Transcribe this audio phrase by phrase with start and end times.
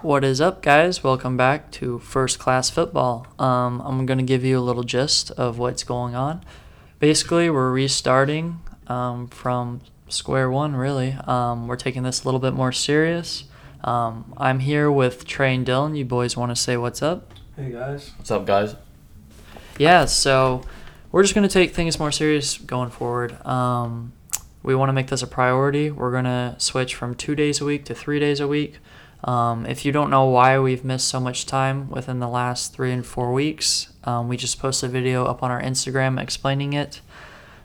[0.00, 1.04] What is up, guys?
[1.04, 3.26] Welcome back to First Class Football.
[3.38, 6.42] Um, I'm going to give you a little gist of what's going on.
[6.98, 11.16] Basically, we're restarting um, from square one, really.
[11.26, 13.44] Um, we're taking this a little bit more serious.
[13.84, 15.96] Um, I'm here with Trey and Dylan.
[15.96, 17.34] You boys want to say what's up?
[17.54, 18.12] Hey guys.
[18.16, 18.74] What's up, guys?
[19.78, 20.62] Yeah, so
[21.12, 23.44] we're just going to take things more serious going forward.
[23.46, 24.14] Um,
[24.62, 25.90] we want to make this a priority.
[25.90, 28.78] We're going to switch from two days a week to three days a week.
[29.24, 32.92] Um, if you don't know why we've missed so much time within the last three
[32.92, 37.00] and four weeks, um, we just posted a video up on our Instagram explaining it.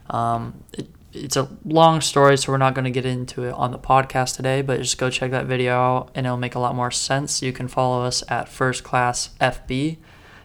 [0.08, 3.72] Um, it it's a long story, so we're not going to get into it on
[3.72, 6.74] the podcast today, but just go check that video out and it'll make a lot
[6.74, 7.42] more sense.
[7.42, 9.96] You can follow us at First Class FB.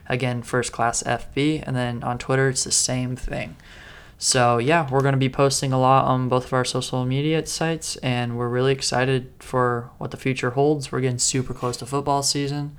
[0.06, 1.64] Again, First Class FB.
[1.66, 3.56] And then on Twitter, it's the same thing.
[4.16, 7.44] So, yeah, we're going to be posting a lot on both of our social media
[7.46, 10.90] sites, and we're really excited for what the future holds.
[10.92, 12.76] We're getting super close to football season.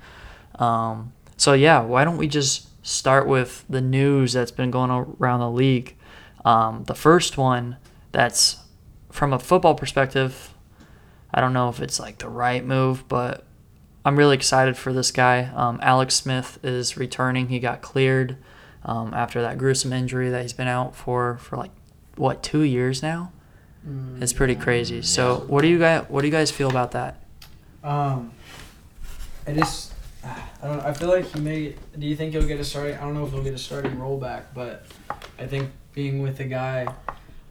[0.58, 5.40] Um, so, yeah, why don't we just start with the news that's been going around
[5.40, 5.96] the league?
[6.44, 7.76] Um, the first one
[8.12, 8.58] that's
[9.10, 10.54] from a football perspective,
[11.32, 13.44] I don't know if it's like the right move, but
[14.04, 15.50] I'm really excited for this guy.
[15.54, 17.48] Um, Alex Smith is returning.
[17.48, 18.36] He got cleared
[18.86, 21.72] um, after that gruesome injury that he's been out for for like
[22.16, 23.32] what two years now.
[23.86, 24.60] Mm, It's pretty yeah.
[24.62, 25.02] crazy.
[25.02, 27.20] So what do you guys what do you guys feel about that?
[27.84, 28.32] Um,
[29.46, 29.92] I just,
[30.24, 30.80] I don't.
[30.80, 31.74] I feel like he may.
[31.98, 32.96] Do you think he'll get a starting?
[32.96, 34.86] I don't know if he'll get a starting rollback, but
[35.38, 36.86] I think being with a guy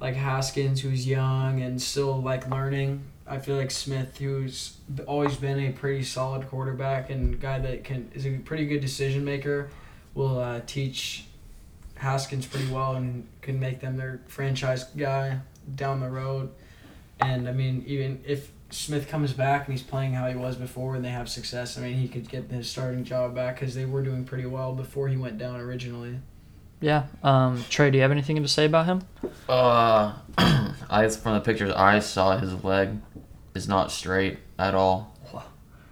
[0.02, 3.03] like Haskins, who's young and still like learning.
[3.27, 4.77] I feel like Smith, who's
[5.08, 9.23] always been a pretty solid quarterback and guy that can is a pretty good decision
[9.25, 9.70] maker,
[10.16, 11.25] will uh, teach
[11.95, 15.39] Haskins pretty well and can make them their franchise guy
[15.75, 16.49] down the road.
[17.19, 20.95] And I mean, even if Smith comes back and he's playing how he was before
[20.95, 23.86] and they have success, I mean, he could get his starting job back because they
[23.86, 26.19] were doing pretty well before he went down originally.
[26.81, 27.05] Yeah.
[27.23, 29.02] Um, Trey, do you have anything to say about him?
[29.47, 32.89] Uh, I from the pictures I saw, his leg
[33.53, 35.15] is not straight at all.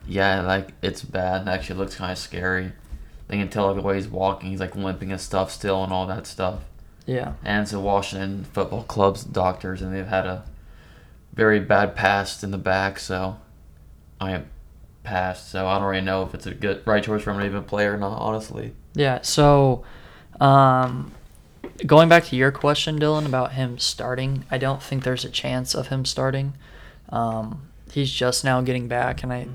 [0.06, 1.44] Yeah, like it's bad.
[1.44, 2.74] It actually looks kind of scary.
[3.34, 5.92] They can tell like the way he's walking, he's like limping and stuff still, and
[5.92, 6.60] all that stuff.
[7.08, 7.34] Yeah.
[7.44, 10.44] And so Washington football club's doctors, and they've had a
[11.34, 13.00] very bad past in the back.
[13.00, 13.38] So
[14.22, 14.46] I am
[15.02, 15.50] past.
[15.50, 17.64] So I don't really know if it's a good right choice for him to even
[17.64, 18.20] play or not.
[18.20, 18.76] Honestly.
[18.94, 19.22] Yeah.
[19.24, 19.84] So,
[20.40, 21.12] um,
[21.88, 25.74] going back to your question, Dylan, about him starting, I don't think there's a chance
[25.74, 26.54] of him starting.
[27.10, 29.48] Um, he's just now getting back, and I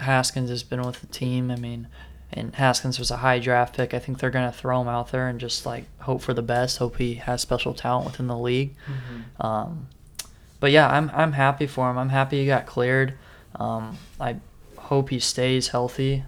[0.00, 1.50] Haskins has been with the team.
[1.50, 1.86] I mean,
[2.34, 3.92] and Haskins was a high draft pick.
[3.94, 6.78] I think they're gonna throw him out there and just like hope for the best.
[6.78, 8.74] Hope he has special talent within the league.
[9.40, 9.88] Um,
[10.60, 11.98] but yeah, I'm I'm happy for him.
[11.98, 13.14] I'm happy he got cleared.
[13.56, 14.36] Um, I
[14.76, 16.24] hope he stays healthy.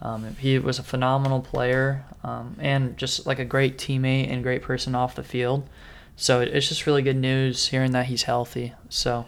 [0.00, 4.62] Um, he was a phenomenal player um, and just like a great teammate and great
[4.62, 5.68] person off the field.
[6.16, 8.74] So it- it's just really good news hearing that he's healthy.
[8.88, 9.26] So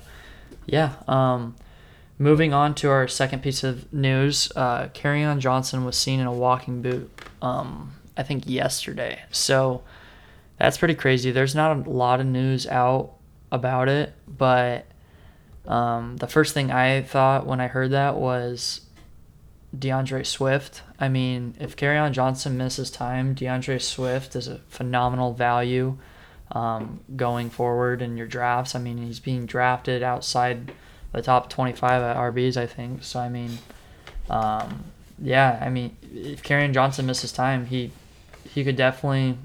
[0.66, 0.92] yeah.
[1.09, 1.56] Um,
[2.20, 6.32] moving on to our second piece of news, uh, on Johnson was seen in a
[6.32, 7.10] walking boot.
[7.41, 9.22] Um, I think yesterday.
[9.31, 9.82] So
[10.59, 11.30] that's pretty crazy.
[11.30, 13.14] There's not a lot of news out
[13.50, 14.84] about it, but
[15.66, 18.82] um, the first thing I thought when I heard that was
[19.75, 20.82] DeAndre Swift.
[20.98, 25.97] I mean, if on Johnson misses time, DeAndre Swift is a phenomenal value
[26.53, 28.75] um, going forward in your drafts.
[28.75, 30.72] I mean, he's being drafted outside
[31.12, 33.03] the top 25 at RBs, I think.
[33.04, 33.59] So, I mean,
[34.28, 34.84] um,
[35.22, 37.91] yeah, I mean, if Kerryon Johnson misses time, he
[38.48, 39.37] he could definitely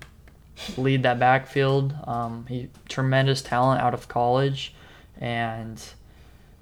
[0.78, 1.94] lead that backfield.
[2.06, 4.74] Um, he tremendous talent out of college,
[5.20, 5.81] and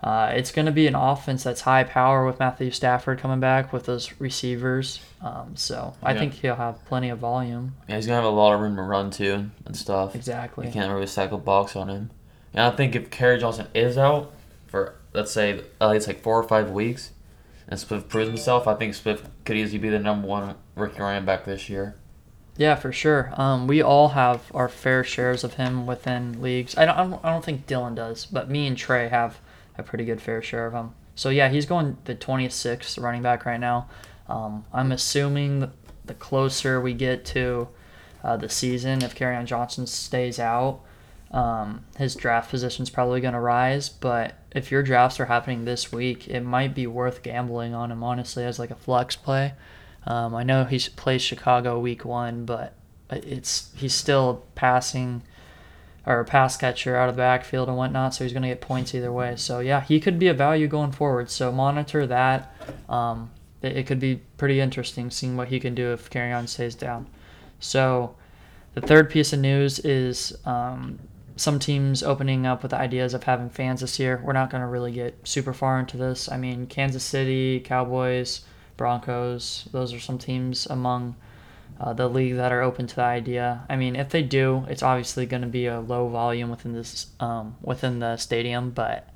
[0.02, 3.72] uh, it's going to be an offense that's high power with Matthew Stafford coming back
[3.72, 5.00] with those receivers.
[5.22, 6.20] Um, so I Yeah.
[6.20, 7.76] think he'll have plenty of volume.
[7.88, 10.16] Yeah, he's gonna have a lot of room to run too and stuff.
[10.16, 10.66] Exactly.
[10.68, 12.10] You can't really stack a box on him.
[12.54, 14.32] And I think if Kerryon Johnson is out
[14.74, 17.12] for let's say at least like four or five weeks,
[17.68, 21.26] and Swift proves himself, I think Swift could easily be the number one rookie running
[21.26, 21.94] back this year.
[22.58, 23.32] Yeah, for sure.
[23.38, 26.76] Um, we all have our fair shares of him within leagues.
[26.76, 29.40] I don't, I don't, think Dylan does, but me and Trey have
[29.78, 30.96] a pretty good fair share of him.
[31.14, 33.88] So yeah, he's going the 26th running back right now.
[34.28, 35.72] Um, I'm assuming
[36.04, 37.68] the closer we get to
[38.24, 40.82] uh, the season, if on Johnson stays out,
[41.34, 43.90] um, his draft position is probably going to rise.
[43.90, 48.04] But if your drafts are happening this week, it might be worth gambling on him
[48.04, 49.54] honestly as like a flex play.
[50.06, 52.76] Um, I know he plays Chicago week one, but
[53.10, 55.24] it's he's still passing
[56.06, 58.14] or a pass catcher out of the backfield and whatnot.
[58.14, 59.36] So he's going to get points either way.
[59.38, 61.32] So yeah, he could be a value going forward.
[61.32, 62.54] So monitor that.
[62.90, 63.32] Um,
[63.62, 67.08] it, it could be pretty interesting seeing what he can do if Kerryon stays down.
[67.60, 68.16] So
[68.74, 71.00] the third piece of news is um,
[71.36, 74.22] some teams opening up with ideas of having fans this year.
[74.24, 76.32] We're not going to really get super far into this.
[76.32, 78.42] I mean, Kansas City, Cowboys,
[78.78, 81.16] Broncos, those are some teams among
[81.80, 83.66] uh, the league that are open to the idea.
[83.70, 87.08] I mean, if they do, it's obviously going to be a low volume within this
[87.20, 89.10] um, within the stadium, but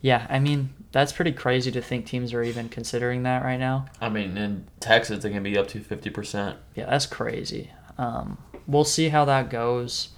[0.00, 3.86] yeah, I mean, that's pretty crazy to think teams are even considering that right now.
[4.00, 6.56] I mean, in Texas, they can be up to 50%.
[6.74, 7.72] Yeah, that's crazy.
[7.96, 10.10] Um, we'll see how that goes.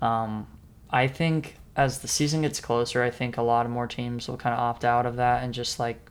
[0.00, 0.46] Um,
[0.90, 4.36] I think as the season gets closer, I think a lot of more teams will
[4.36, 6.08] kind of opt out of that and just like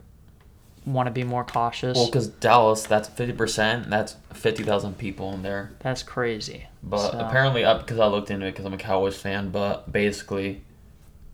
[0.86, 1.96] want to be more cautious.
[1.96, 5.72] Well, because Dallas, that's 50%, that's 50,000 people in there.
[5.80, 6.66] That's crazy.
[6.82, 7.18] But so.
[7.18, 10.62] apparently, uh, because I looked into it because I'm a Cowboys fan, but basically,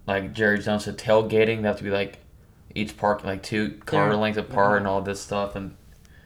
[0.06, 2.18] like Jerry Jones said, tailgating, they have to be like
[2.74, 5.54] each park, like two car lengths apart and all this stuff.
[5.54, 5.76] And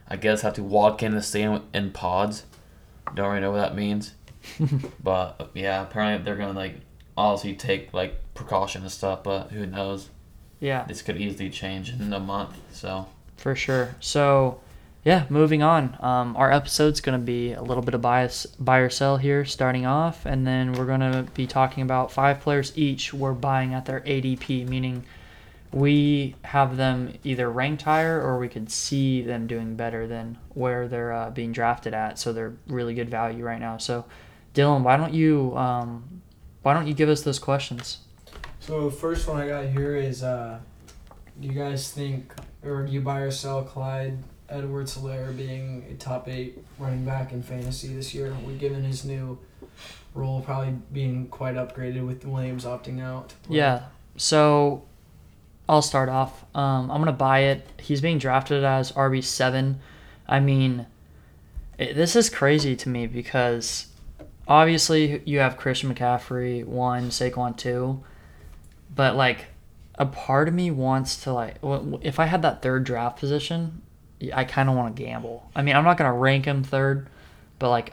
[0.08, 2.44] I guess have to walk in the stadium in pods.
[3.14, 4.14] Don't really know what that means.
[5.02, 6.80] but yeah, apparently they're going to like
[7.18, 10.08] obviously take like precaution and stuff, but who knows?
[10.60, 10.84] Yeah.
[10.84, 13.06] This could easily change in a month, so.
[13.36, 13.94] For sure.
[14.00, 14.60] So,
[15.04, 15.96] yeah, moving on.
[16.00, 19.44] Um, our episode's going to be a little bit of bias, buy or sell here
[19.44, 23.74] starting off, and then we're going to be talking about five players each we're buying
[23.74, 25.04] at their ADP, meaning
[25.72, 30.88] we have them either ranked higher or we could see them doing better than where
[30.88, 32.18] they're uh, being drafted at.
[32.18, 33.76] So they're really good value right now.
[33.76, 34.06] So,
[34.54, 36.17] Dylan, why don't you um,
[36.68, 38.00] why don't you give us those questions?
[38.60, 40.58] So first one I got here is, uh,
[41.40, 42.30] do you guys think,
[42.62, 44.18] or do you buy or sell Clyde
[44.50, 48.36] Edwards-Helaire being a top eight running back in fantasy this year?
[48.46, 49.38] We given his new
[50.14, 53.32] role probably being quite upgraded with Williams opting out.
[53.48, 53.84] Yeah.
[54.18, 54.84] So
[55.70, 56.44] I'll start off.
[56.54, 57.66] Um, I'm gonna buy it.
[57.80, 59.80] He's being drafted as RB seven.
[60.28, 60.84] I mean,
[61.78, 63.86] it, this is crazy to me because
[64.48, 68.02] obviously you have Christian McCaffrey one, Saquon two,
[68.94, 69.46] but like
[69.94, 71.56] a part of me wants to like
[72.02, 73.82] if I had that third draft position,
[74.32, 75.50] I kind of want to gamble.
[75.54, 77.08] I mean, I'm not gonna rank him third,
[77.58, 77.92] but like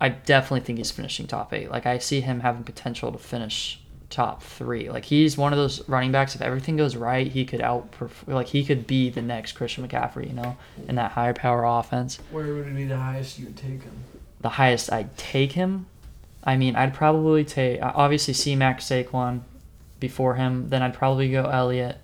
[0.00, 1.70] I definitely think he's finishing top eight.
[1.70, 3.80] Like I see him having potential to finish
[4.10, 4.90] top three.
[4.90, 6.34] Like he's one of those running backs.
[6.34, 7.94] If everything goes right, he could out
[8.26, 10.28] like he could be the next Christian McCaffrey.
[10.28, 10.56] You know,
[10.88, 12.18] in that higher power offense.
[12.30, 14.04] Where would it be the highest you would take him?
[14.44, 15.86] The highest I'd take him.
[16.44, 19.40] I mean, I'd probably take obviously C Max Saquon
[19.98, 20.68] before him.
[20.68, 21.96] Then I'd probably go Elliott.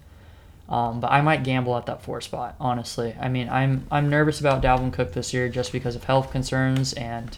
[0.67, 3.15] Um, but I might gamble at that four spot, honestly.
[3.21, 6.95] I mean, I'm I'm nervous about Dalvin Cook this year just because of health concerns,
[6.95, 7.37] and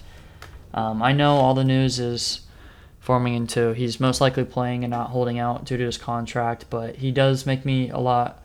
[0.75, 2.43] um, I know all the news is
[3.01, 6.97] forming into he's most likely playing and not holding out due to his contract, but
[6.97, 8.42] he does make me a lot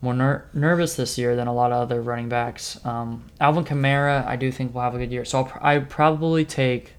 [0.00, 2.84] more ner- nervous this year than a lot of other running backs.
[2.84, 5.78] Um, Alvin Kamara, I do think will have a good year, so I'll pr- I
[5.80, 6.92] probably take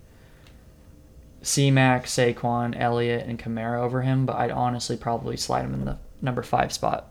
[1.41, 5.85] C Mac, Saquon, Elliott, and Kamara over him, but I'd honestly probably slide him in
[5.85, 7.09] the number five spot.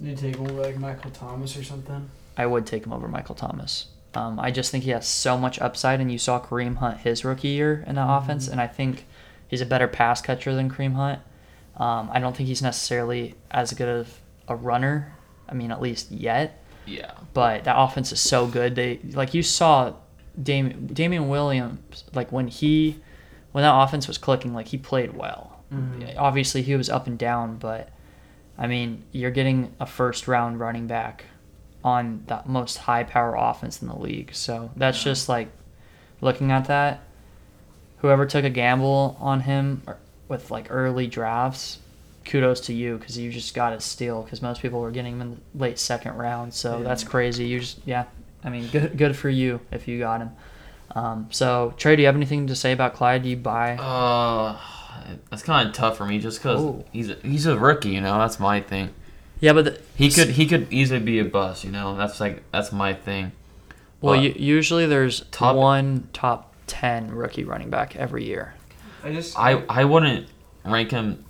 [0.00, 2.10] You take him over like Michael Thomas or something?
[2.36, 3.86] I would take him over Michael Thomas.
[4.14, 7.24] Um, I just think he has so much upside, and you saw Kareem Hunt his
[7.24, 8.24] rookie year in that mm-hmm.
[8.24, 9.06] offense, and I think
[9.48, 11.20] he's a better pass catcher than Kareem Hunt.
[11.76, 15.16] Um, I don't think he's necessarily as good of a runner.
[15.48, 16.64] I mean, at least yet.
[16.86, 17.12] Yeah.
[17.32, 18.74] But that offense is so good.
[18.74, 19.94] They like you saw
[20.40, 23.00] Dam- Damien Williams like when he
[23.52, 25.62] when that offense was clicking, like he played well.
[25.72, 26.18] Mm-hmm.
[26.18, 27.90] Obviously, he was up and down, but
[28.58, 31.24] I mean, you're getting a first round running back
[31.82, 34.34] on the most high power offense in the league.
[34.34, 35.04] So that's yeah.
[35.04, 35.48] just like
[36.20, 37.04] looking at that.
[37.98, 39.82] Whoever took a gamble on him
[40.28, 41.78] with like early drafts,
[42.24, 45.20] kudos to you because you just got a steal because most people were getting him
[45.20, 46.54] in the late second round.
[46.54, 46.84] So yeah.
[46.84, 47.46] that's crazy.
[47.46, 48.04] You just yeah,
[48.42, 50.30] I mean, good good for you if you got him.
[50.94, 53.22] Um, so Trey, do you have anything to say about Clyde?
[53.22, 53.76] Do you buy?
[53.76, 54.58] Uh,
[55.30, 57.90] that's kind of tough for me just because he's a, he's a rookie.
[57.90, 58.90] You know, that's my thing.
[59.40, 61.64] Yeah, but the, he could he could easily be a bust.
[61.64, 63.32] You know, that's like that's my thing.
[64.00, 68.54] Well, you, usually there's top, one top ten rookie running back every year.
[69.02, 70.28] I just I I wouldn't
[70.64, 71.24] rank him.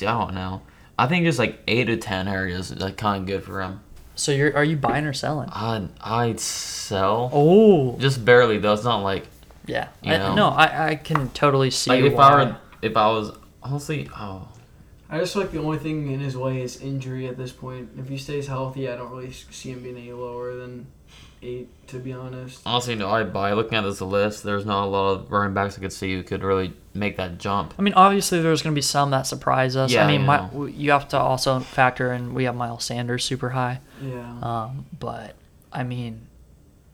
[0.00, 0.62] See, I don't know.
[0.98, 3.80] I think just like eight to ten areas is like kind of good for him.
[4.14, 5.50] So you're are you buying or selling?
[5.52, 7.28] I I'd sell.
[7.34, 8.72] Oh, just barely though.
[8.72, 9.26] It's not like.
[9.66, 9.88] Yeah.
[10.00, 10.32] You know?
[10.32, 11.90] I, no, I I can totally see.
[11.90, 12.30] Like if why.
[12.30, 14.48] I were if I was honestly oh.
[15.10, 17.90] I just feel like the only thing in his way is injury at this point.
[17.98, 20.86] If he stays healthy, I don't really see him being any lower than
[21.42, 22.60] eight, to be honest.
[22.66, 23.52] Honestly, no, I buy.
[23.52, 26.22] Looking at this list, there's not a lot of running backs I could see who
[26.22, 27.74] could really make that jump.
[27.78, 29.92] I mean, obviously, there's going to be some that surprise us.
[29.92, 33.24] Yeah, I mean, I my, you have to also factor in we have Miles Sanders
[33.24, 33.80] super high.
[34.02, 34.38] Yeah.
[34.42, 35.34] Um, but
[35.72, 36.26] I mean,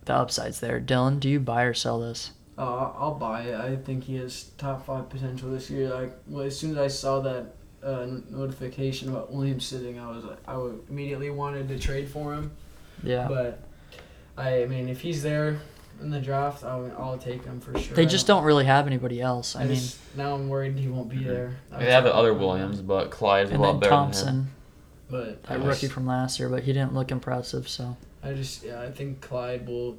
[0.05, 0.81] the upside's there.
[0.81, 2.33] Dylan, do you buy or sell this?
[2.59, 3.55] Uh, I'll I'll buy it.
[3.55, 5.91] I think he has top five potential this year.
[5.91, 10.25] Like well, as soon as I saw that uh, notification about Williams sitting, I was
[10.25, 10.55] like, I
[10.89, 12.53] immediately wanted to trade for him.
[13.03, 13.29] Yeah.
[13.29, 13.61] But
[14.37, 15.59] I, I mean, if he's there
[16.01, 17.97] in the draft, I'll, I'll take him for sure.
[17.97, 19.57] they just don't really have anybody else.
[19.57, 21.57] I, I mean, just, now I'm worried he won't be there.
[21.79, 24.51] They have the other Williams, but Clyde's a and lot then better Thompson,
[25.11, 27.69] but a I rookie from last year, but he didn't look impressive.
[27.69, 29.99] So I just yeah, I think Clyde will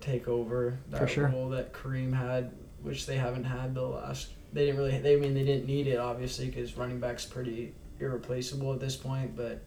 [0.00, 1.28] take over that For sure.
[1.28, 4.28] role that Kareem had, which they haven't had the last.
[4.52, 4.98] They didn't really.
[4.98, 8.96] They I mean they didn't need it obviously because running back's pretty irreplaceable at this
[8.96, 9.62] point, but.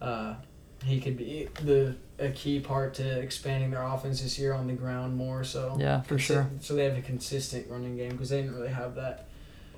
[0.00, 0.34] Uh,
[0.84, 4.72] he could be the a key part to expanding their offense this year on the
[4.72, 5.76] ground more so.
[5.80, 6.50] yeah, for Consi- sure.
[6.60, 9.26] So they have a consistent running game because they didn't really have that.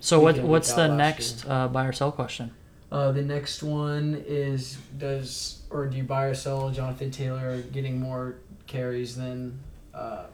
[0.00, 2.52] So what what's the next uh, buy or sell question?
[2.92, 7.98] Uh, the next one is does or do you buy or sell Jonathan Taylor getting
[7.98, 8.36] more
[8.66, 9.58] carries than
[9.94, 10.25] uh,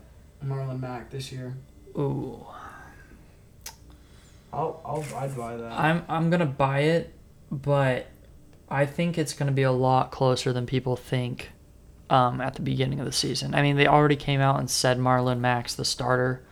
[0.44, 1.54] Marlon Mack this year?
[1.96, 2.44] Ooh,
[4.52, 5.72] I'll I'll I'd buy that.
[5.72, 7.14] I'm I'm gonna buy it,
[7.50, 8.06] but
[8.72, 11.50] I think it's gonna be a lot closer than people think.
[12.10, 14.98] Um, at the beginning of the season, I mean, they already came out and said
[14.98, 16.42] Marlon Mack's the starter.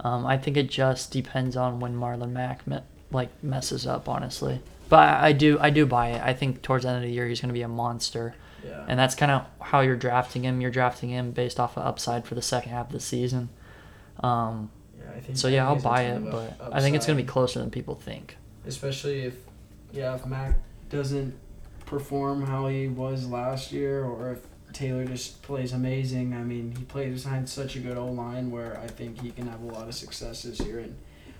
[0.00, 2.80] Um, I think it just depends on when Marlon Mack me-
[3.10, 4.60] like messes up, honestly.
[4.90, 6.22] But I, I do I do buy it.
[6.22, 8.34] I think towards the end of the year he's gonna be a monster.
[8.62, 8.84] yeah.
[8.88, 10.60] and that's kind of how you're drafting him.
[10.60, 13.48] You're drafting him based off of upside for the second half of the season.
[14.20, 17.24] Um, yeah, I think so yeah, I'll buy it, but I think it's gonna be
[17.24, 18.36] closer than people think.
[18.66, 19.34] especially if
[19.92, 20.56] yeah if Mack
[20.90, 21.32] doesn't
[21.86, 24.40] perform how he was last year or if
[24.72, 26.34] Taylor just plays amazing.
[26.34, 29.46] I mean, he plays behind such a good O line where I think he can
[29.46, 30.80] have a lot of success this year.
[30.80, 30.96] And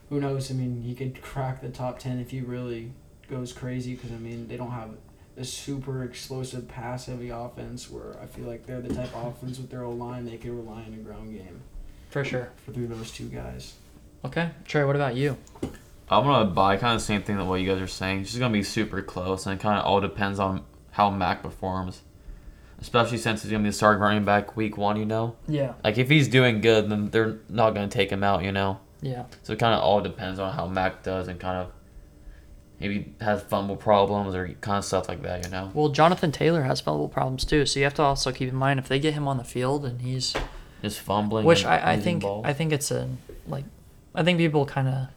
[0.09, 0.51] who knows?
[0.51, 2.93] I mean, he could crack the top ten if he really
[3.29, 3.95] goes crazy.
[3.95, 4.91] Because I mean, they don't have
[5.37, 9.59] a super explosive pass heavy offense where I feel like they're the type of offense
[9.59, 11.61] with their O line they can rely on a ground game
[12.09, 12.49] For sure.
[12.65, 13.75] for through those two guys.
[14.25, 14.85] Okay, Trey.
[14.85, 15.37] What about you?
[16.09, 18.21] I'm gonna buy kind of the same thing that what you guys are saying.
[18.21, 21.43] It's just gonna be super close, and it kind of all depends on how Mac
[21.43, 22.03] performs.
[22.81, 25.35] Especially since he's gonna be the starting running back week one, you know.
[25.49, 25.75] Yeah.
[25.83, 28.79] Like if he's doing good, then they're not gonna take him out, you know.
[29.03, 29.25] Yeah.
[29.43, 31.73] So it kind of all depends on how Mac does and kind of
[32.79, 35.71] maybe has fumble problems or kind of stuff like that, you know.
[35.75, 38.79] Well, Jonathan Taylor has fumble problems too, so you have to also keep in mind
[38.79, 40.35] if they get him on the field and he's,
[40.83, 41.45] Just fumbling.
[41.47, 42.45] which I, I think balls.
[42.47, 43.09] I think it's a
[43.49, 43.65] like,
[44.15, 45.09] I think people kind of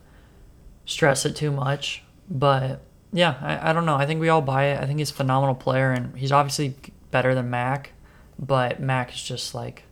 [0.90, 2.82] stress it too much, but
[3.14, 3.96] yeah, I, I don't know.
[3.96, 4.82] I think we all buy it.
[4.82, 6.76] I think he's a phenomenal player, and he's obviously
[7.12, 7.94] better than Mac,
[8.40, 9.84] but Mac is just like,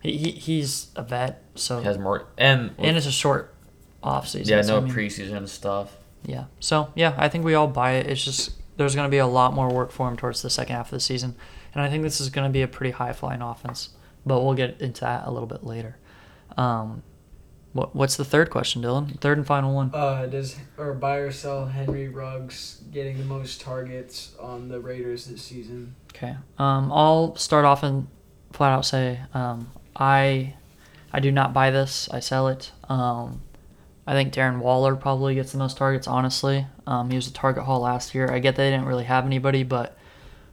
[0.00, 3.54] he, he he's a vet, so He has more and, and it's a short
[4.04, 4.56] off season.
[4.56, 5.96] yeah, so, no I mean, preseason stuff.
[6.24, 6.44] Yeah.
[6.60, 8.06] So yeah, I think we all buy it.
[8.06, 10.76] It's just there's going to be a lot more work for him towards the second
[10.76, 11.34] half of the season,
[11.74, 13.90] and I think this is going to be a pretty high flying offense.
[14.24, 15.96] But we'll get into that a little bit later.
[16.56, 17.02] Um,
[17.76, 19.20] what what's the third question, Dylan?
[19.20, 19.90] Third and final one.
[19.92, 25.26] Uh, does or buy or sell Henry Ruggs getting the most targets on the Raiders
[25.26, 25.94] this season?
[26.14, 26.34] Okay.
[26.58, 28.08] Um, I'll start off and
[28.52, 30.54] flat out say um, I
[31.12, 32.08] I do not buy this.
[32.10, 32.72] I sell it.
[32.88, 33.42] Um,
[34.06, 36.06] I think Darren Waller probably gets the most targets.
[36.06, 38.30] Honestly, um, he was a target haul last year.
[38.30, 39.98] I get they didn't really have anybody, but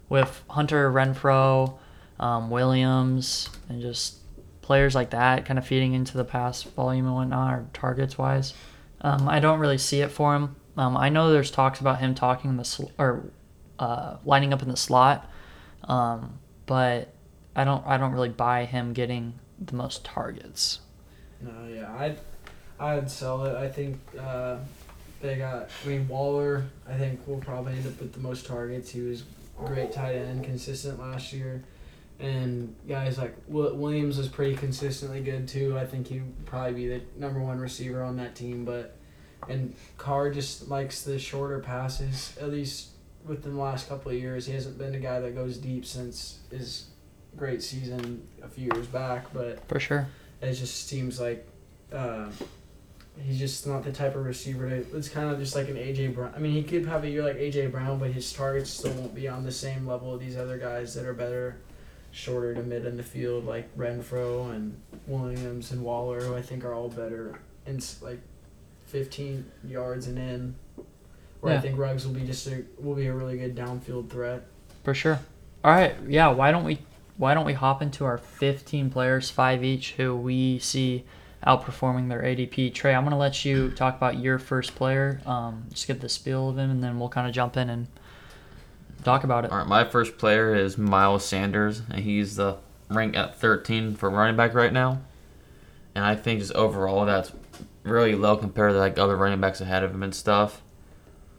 [0.09, 1.77] with Hunter Renfrow,
[2.19, 4.17] um, Williams, and just
[4.63, 8.55] players like that, kind of feeding into the pass volume and whatnot, or targets wise,
[9.01, 10.55] um, I don't really see it for him.
[10.75, 13.25] Um, I know there's talks about him talking in the sl- or
[13.77, 15.29] uh, lining up in the slot,
[15.83, 17.13] um, but
[17.55, 20.79] I don't I don't really buy him getting the most targets.
[21.41, 22.17] No, yeah, I'd
[22.79, 23.55] I'd sell it.
[23.55, 24.57] I think uh,
[25.21, 25.69] they got.
[25.83, 26.65] I mean, Waller.
[26.89, 28.89] I think will probably end up with the most targets.
[28.89, 29.23] He was
[29.57, 31.63] great tight end, consistent last year,
[32.23, 35.77] and guys like Wi- Williams is pretty consistently good too.
[35.77, 38.63] I think he'd probably be the number one receiver on that team.
[38.63, 38.95] But
[39.49, 42.37] and Carr just likes the shorter passes.
[42.39, 42.89] At least
[43.25, 46.39] within the last couple of years, he hasn't been a guy that goes deep since
[46.49, 46.85] his
[47.35, 49.25] great season a few years back.
[49.33, 50.07] But For sure.
[50.41, 51.45] it just seems like
[51.91, 52.27] uh,
[53.21, 54.75] he's just not the type of receiver to.
[54.97, 56.31] It's kind of just like an AJ Brown.
[56.33, 59.13] I mean, he could have a year like AJ Brown, but his targets still won't
[59.13, 61.57] be on the same level of these other guys that are better,
[62.13, 66.63] shorter to mid in the field, like Renfrow and Williams and Waller, who I think
[66.63, 68.19] are all better in like
[68.85, 70.55] 15 yards and in.
[71.41, 71.59] Where Yeah.
[71.59, 74.45] I think Ruggs will be just a will be a really good downfield threat.
[74.83, 75.19] For sure.
[75.63, 75.95] All right.
[76.07, 76.29] Yeah.
[76.29, 76.79] Why don't we
[77.17, 81.03] why don't we hop into our 15 players, five each, who we see
[81.45, 82.73] outperforming their ADP?
[82.73, 85.19] Trey, I'm gonna let you talk about your first player.
[85.25, 87.87] Um, just get the spiel of him, and then we'll kind of jump in and
[89.03, 89.51] talk about it.
[89.51, 92.57] All right, my first player is Miles Sanders, and he's the
[92.89, 95.01] rank at 13 for running back right now.
[95.95, 97.31] And I think just overall that's
[97.83, 100.61] really low compared to like other running backs ahead of him and stuff.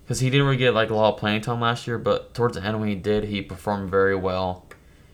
[0.05, 2.57] Because he didn't really get like a lot of playing time last year, but towards
[2.57, 4.67] the end when he did, he performed very well.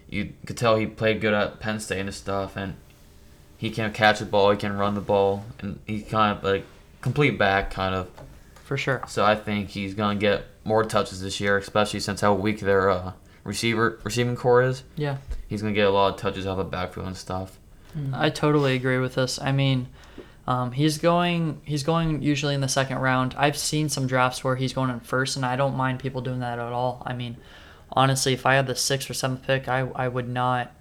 [0.08, 2.74] You could tell he played good at Penn State and stuff, and
[3.56, 6.64] he can catch the ball, he can run the ball, and he kind of like
[7.00, 8.10] complete back kind of.
[8.64, 9.02] For sure.
[9.08, 12.90] So I think he's gonna get more touches this year, especially since how weak their
[12.90, 13.12] uh,
[13.44, 14.84] receiver receiving corps is.
[14.96, 15.18] Yeah.
[15.48, 17.58] He's gonna get a lot of touches out of the backfield and stuff.
[18.12, 19.40] I totally agree with this.
[19.40, 19.88] I mean,
[20.46, 23.34] um, he's going he's going usually in the second round.
[23.36, 26.40] I've seen some drafts where he's going in first, and I don't mind people doing
[26.40, 27.02] that at all.
[27.04, 27.36] I mean,
[27.92, 30.72] honestly, if I had the sixth or seventh pick, I I would not,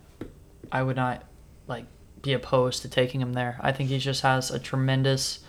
[0.72, 1.24] I would not
[1.68, 1.86] like
[2.22, 3.60] be opposed to taking him there.
[3.62, 5.40] I think he just has a tremendous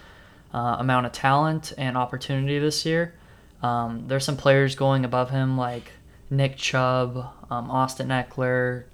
[0.55, 3.15] uh, amount of talent and opportunity this year.
[3.63, 5.93] Um, there's some players going above him like
[6.31, 7.17] Nick Chubb,
[7.51, 8.85] um, Austin Ekeler,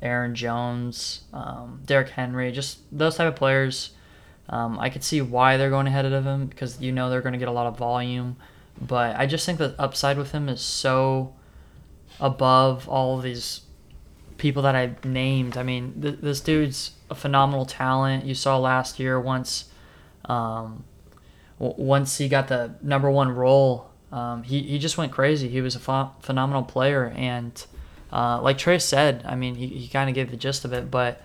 [0.00, 3.92] Aaron Jones, um, Henry, just those type of players.
[4.48, 7.34] Um, I could see why they're going ahead of him because you know they're going
[7.34, 8.36] to get a lot of volume.
[8.80, 11.34] But I just think the upside with him is so
[12.18, 13.60] above all these
[14.38, 15.56] people that I named.
[15.56, 18.24] I mean, th- this dude's a phenomenal talent.
[18.24, 19.66] You saw last year once,
[20.24, 20.84] um,
[21.58, 25.48] once he got the number one role, um, he he just went crazy.
[25.48, 27.64] He was a ph- phenomenal player, and
[28.12, 30.90] uh, like Trey said, I mean, he, he kind of gave the gist of it,
[30.90, 31.22] but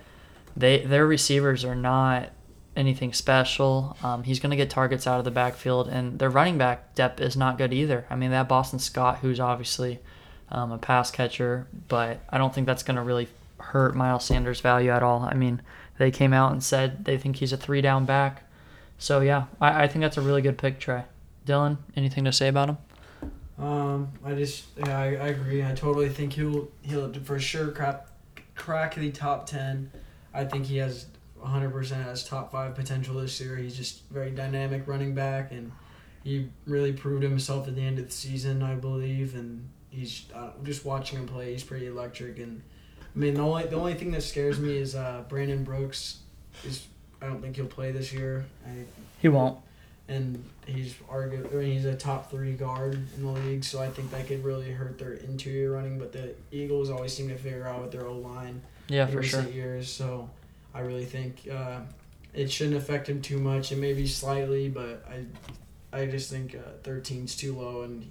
[0.56, 2.30] they their receivers are not
[2.74, 3.96] anything special.
[4.02, 7.20] Um, he's going to get targets out of the backfield, and their running back depth
[7.20, 8.06] is not good either.
[8.08, 9.98] I mean, that Boston Scott, who's obviously
[10.50, 13.28] um, a pass catcher, but I don't think that's going to really
[13.58, 15.22] hurt Miles Sanders' value at all.
[15.22, 15.60] I mean,
[15.98, 18.44] they came out and said they think he's a three down back.
[18.96, 21.04] So, yeah, I, I think that's a really good pick, Trey.
[21.48, 22.78] Dylan, anything to say about him?
[23.58, 25.64] Um, I just yeah, I, I agree.
[25.64, 28.06] I totally think he'll he'll for sure crack
[28.54, 29.90] crack the top ten.
[30.32, 31.06] I think he has
[31.42, 33.56] 100% has top five potential this year.
[33.56, 35.72] He's just very dynamic running back, and
[36.24, 39.34] he really proved himself at the end of the season, I believe.
[39.34, 41.52] And he's uh, just watching him play.
[41.52, 42.38] He's pretty electric.
[42.38, 42.62] And
[43.14, 46.18] I mean, the only the only thing that scares me is uh, Brandon Brooks.
[46.64, 46.86] Is
[47.22, 48.44] I don't think he'll play this year.
[48.66, 48.84] I
[49.18, 49.58] He won't.
[50.08, 53.88] And he's argu- I mean, he's a top three guard in the league, so I
[53.88, 55.98] think that could really hurt their interior running.
[55.98, 59.22] But the Eagles always seem to figure out with their O line Yeah, in for
[59.22, 59.42] sure.
[59.42, 60.30] years, so
[60.74, 61.80] I really think uh,
[62.34, 63.70] it shouldn't affect him too much.
[63.72, 65.24] It may be slightly, but I
[65.90, 68.10] I just think uh, 13's too low, and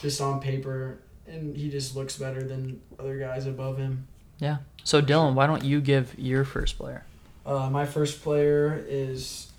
[0.00, 4.06] just on paper, and he just looks better than other guys above him.
[4.38, 4.58] Yeah.
[4.84, 7.04] So, Dylan, why don't you give your first player?
[7.44, 9.49] Uh, my first player is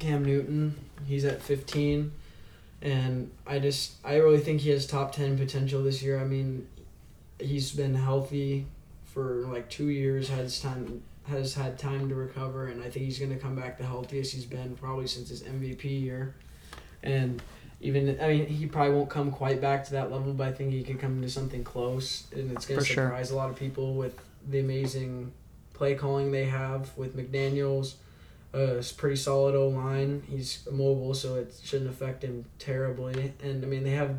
[0.00, 0.76] Cam Newton.
[1.06, 2.10] He's at 15,
[2.82, 6.20] and I just I really think he has top 10 potential this year.
[6.20, 6.66] I mean,
[7.38, 8.66] he's been healthy
[9.04, 10.28] for like two years.
[10.28, 13.84] Has time has had time to recover, and I think he's gonna come back the
[13.84, 16.34] healthiest he's been probably since his MVP year.
[17.02, 17.42] And
[17.80, 20.72] even I mean, he probably won't come quite back to that level, but I think
[20.72, 23.04] he can come to something close, and it's gonna For sure.
[23.06, 25.32] surprise a lot of people with the amazing
[25.72, 27.96] play calling they have with McDaniel's.
[28.52, 30.22] Uh, it's pretty solid O line.
[30.28, 33.32] He's mobile, so it shouldn't affect him terribly.
[33.42, 34.16] And I mean, they have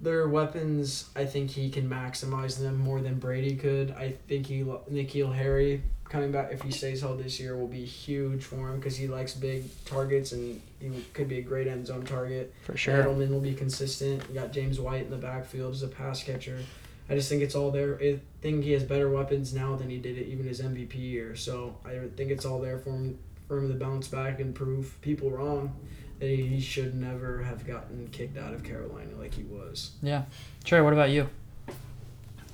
[0.00, 1.10] their weapons.
[1.16, 3.90] I think he can maximize them more than Brady could.
[3.92, 7.84] I think he N'Keal Harry coming back if he stays healthy this year will be
[7.84, 11.86] huge for him because he likes big targets and he could be a great end
[11.86, 12.52] zone target.
[12.64, 13.04] For sure.
[13.04, 14.22] Edelman will be consistent.
[14.28, 16.58] You got James White in the backfield as a pass catcher.
[17.08, 17.96] I just think it's all there.
[18.00, 21.34] I think he has better weapons now than he did it even his MVP year.
[21.36, 23.18] So I think it's all there for him
[23.50, 25.74] for him to bounce back and prove people wrong
[26.20, 29.90] that he, he should never have gotten kicked out of Carolina like he was.
[30.00, 30.22] Yeah.
[30.62, 31.28] Trey, what about you?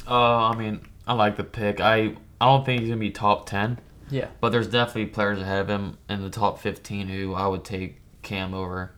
[0.08, 1.80] Uh, I mean, I like the pick.
[1.80, 3.78] I I don't think he's gonna be top ten,
[4.08, 4.28] Yeah.
[4.40, 7.98] but there's definitely players ahead of him in the top fifteen who I would take
[8.22, 8.92] Cam over.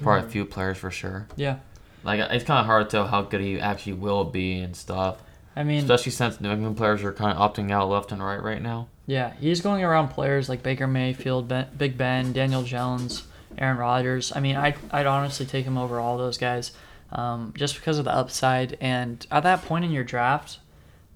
[0.00, 0.26] Probably Mhm.
[0.26, 1.26] a few players for sure.
[1.36, 1.56] Yeah.
[2.02, 5.22] Like it's kind of hard to tell how good he actually will be and stuff.
[5.54, 8.42] I mean, Especially since New England players are kind of opting out left and right
[8.42, 8.88] right now.
[9.06, 13.24] Yeah, he's going around players like Baker Mayfield, ben, Big Ben, Daniel Jones,
[13.58, 14.32] Aaron Rodgers.
[14.34, 16.72] I mean, I'd, I'd honestly take him over all those guys
[17.12, 18.76] um, just because of the upside.
[18.80, 20.58] And at that point in your draft,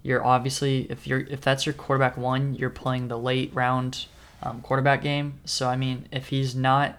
[0.02, 4.06] you're obviously if you're if that's your quarterback one, you're playing the late round
[4.42, 5.40] um, quarterback game.
[5.44, 6.98] So I mean, if he's not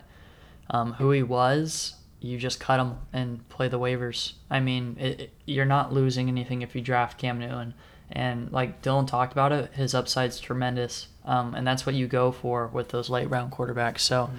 [0.70, 4.34] um, who he was, you just cut him and play the waivers.
[4.52, 7.74] I mean, it, it- you're not losing anything if you draft Cam Newton.
[8.12, 11.08] And like Dylan talked about it, his upside's tremendous.
[11.24, 14.00] Um, and that's what you go for with those late round quarterbacks.
[14.00, 14.30] So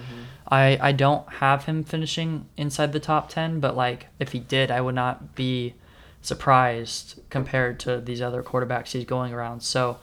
[0.47, 4.69] I, I don't have him finishing inside the top 10, but like if he did,
[4.69, 5.75] I would not be
[6.21, 9.61] surprised compared to these other quarterbacks he's going around.
[9.61, 9.97] So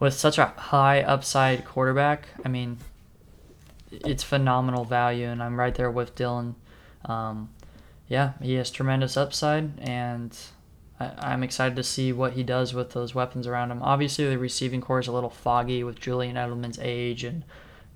[0.00, 2.78] with such a high upside quarterback, I mean,
[3.90, 6.54] it's phenomenal value, and I'm right there with Dylan.
[7.04, 7.50] Um,
[8.08, 10.36] yeah, he has tremendous upside, and
[11.00, 13.82] I, I'm excited to see what he does with those weapons around him.
[13.82, 17.42] Obviously, the receiving corps is a little foggy with Julian Edelman's age and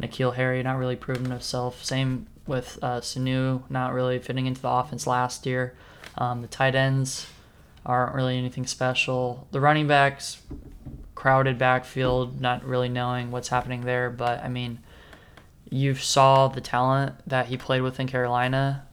[0.01, 1.85] N'Keal Harry not really proving himself.
[1.85, 5.75] Same with uh, Sanu not really fitting into the offense last year.
[6.17, 7.27] Um, the tight ends
[7.87, 9.47] aren't really anything special.
[9.51, 10.41] The running backs,
[11.15, 14.11] crowded backfield, not really knowing what's happening there.
[14.11, 14.81] But I mean,
[15.71, 18.87] you saw the talent that he played with in Carolina.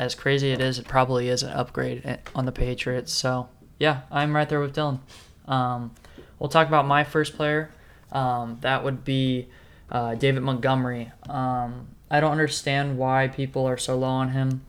[0.00, 3.12] As crazy it is, it probably is an upgrade on the Patriots.
[3.12, 5.00] So yeah, I'm right there with Dylan.
[5.46, 5.90] Um,
[6.38, 7.70] we'll talk about my first player.
[8.10, 9.48] Um, that would be
[9.90, 11.12] uh, David Montgomery.
[11.28, 14.64] Um, I don't understand why people are so low on him.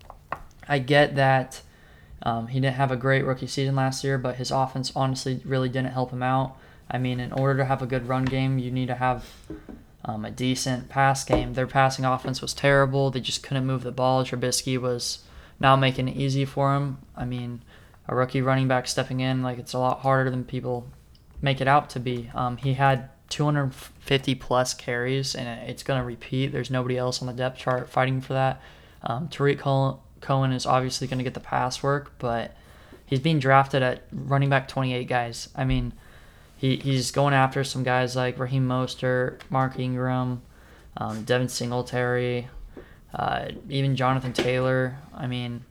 [0.68, 1.62] I get that
[2.24, 5.70] um, he didn't have a great rookie season last year, but his offense honestly really
[5.70, 6.58] didn't help him out.
[6.90, 9.26] I mean, in order to have a good run game, you need to have
[10.06, 11.54] um, a decent pass game.
[11.54, 13.12] Their passing offense was terrible.
[13.12, 14.24] They just couldn't move the ball.
[14.24, 15.20] Trubisky was
[15.60, 17.00] now making it easy for him.
[17.16, 17.62] I mean,
[18.08, 20.88] a rookie running back stepping in, like it's a lot harder than people
[21.42, 22.30] make it out to be.
[22.34, 26.52] Um, he had 250 plus carries, and it's going to repeat.
[26.52, 28.62] There's nobody else on the depth chart fighting for that.
[29.04, 32.56] Um, Tarik Cohen is obviously going to get the pass work, but
[33.06, 35.50] he's being drafted at running back 28 guys.
[35.56, 35.94] I mean,
[36.62, 40.44] he, he's going after some guys like Raheem Mostert, Mark Ingram,
[40.96, 42.50] um, Devin Singletary,
[43.16, 45.00] uh, even Jonathan Taylor.
[45.12, 45.66] I mean,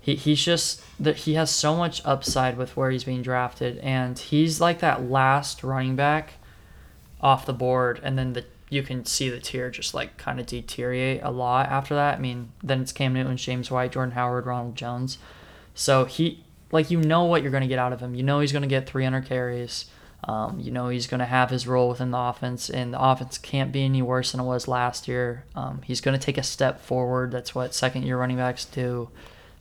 [0.00, 4.18] he, he's just that he has so much upside with where he's being drafted, and
[4.18, 6.32] he's like that last running back
[7.20, 10.46] off the board, and then the you can see the tier just like kind of
[10.46, 12.16] deteriorate a lot after that.
[12.16, 15.18] I mean, then it's Cam Newton, James White, Jordan Howard, Ronald Jones.
[15.74, 18.14] So he like you know what you're going to get out of him.
[18.14, 19.84] You know he's going to get 300 carries.
[20.26, 23.36] Um, you know he's going to have his role within the offense, and the offense
[23.36, 25.44] can't be any worse than it was last year.
[25.54, 27.30] Um, he's going to take a step forward.
[27.30, 29.10] That's what second-year running backs do.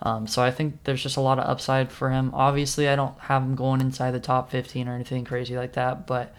[0.02, 2.32] Um, so I think there's just a lot of upside for him.
[2.34, 6.08] Obviously, I don't have him going inside the top 15 or anything crazy like that,
[6.08, 6.34] but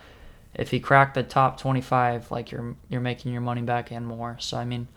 [0.55, 4.37] if he cracked the top 25, like you're you're making your money back and more.
[4.41, 4.89] So I mean,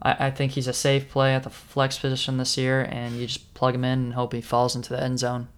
[0.00, 3.26] I, I think he's a safe play at the flex position this year, and you
[3.26, 5.48] just plug him in and hope he falls into the end zone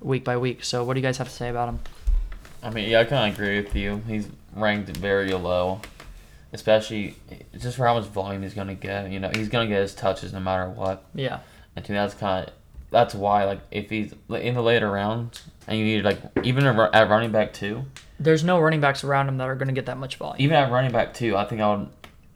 [0.00, 0.64] week by week.
[0.64, 1.80] So what do you guys have to say about him?
[2.62, 4.02] I mean, yeah, I kind of agree with you.
[4.06, 5.80] He's ranked very low,
[6.52, 7.16] especially
[7.58, 9.10] just for how much volume he's gonna get.
[9.10, 11.04] You know, he's gonna get his touches no matter what.
[11.14, 11.40] Yeah.
[11.74, 12.54] And to me, that's kind of
[12.90, 17.08] that's why like if he's in the later rounds and you need like even at
[17.08, 17.84] running back too.
[18.20, 20.40] There's no running backs around him that are going to get that much volume.
[20.40, 21.88] Even at running back two, I think I would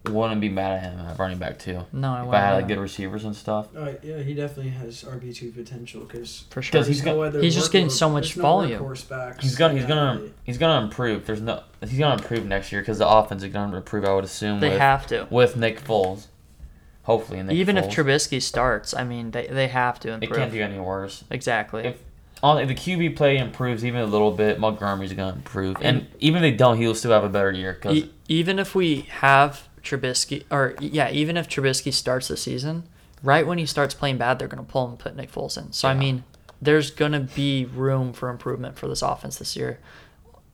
[0.09, 1.81] wouldn't be mad at him at running back two.
[1.93, 2.35] No, I if wouldn't.
[2.35, 3.69] I had like good receivers and stuff.
[3.77, 6.73] Uh, yeah, he definitely has RB two potential because for sure.
[6.73, 8.83] Because he's got- He's just getting so much volume.
[9.41, 11.27] He's gonna he's gonna he's gonna improve.
[11.27, 14.05] There's no he's gonna improve next year because the offense is gonna improve.
[14.05, 15.27] I would assume They with, have to.
[15.31, 16.27] with Nick Foles.
[17.05, 17.85] Hopefully, Nick Even Foles.
[17.89, 20.33] if Trubisky starts, I mean, they, they have to improve.
[20.33, 21.23] it can't be any worse.
[21.31, 21.85] exactly.
[21.85, 22.03] If
[22.43, 26.07] on if the QB play improves even a little bit, Montgomery's gonna improve, and, And-
[26.19, 27.75] even if they don't, he'll still have a better year.
[27.75, 32.85] Cause E- even if we have Trubisky, or yeah, even if Trubisky starts the season,
[33.23, 35.57] right when he starts playing bad, they're going to pull him and put Nick Foles
[35.57, 35.73] in.
[35.73, 36.25] So I mean,
[36.61, 39.79] there's going to be room for improvement for this offense this year.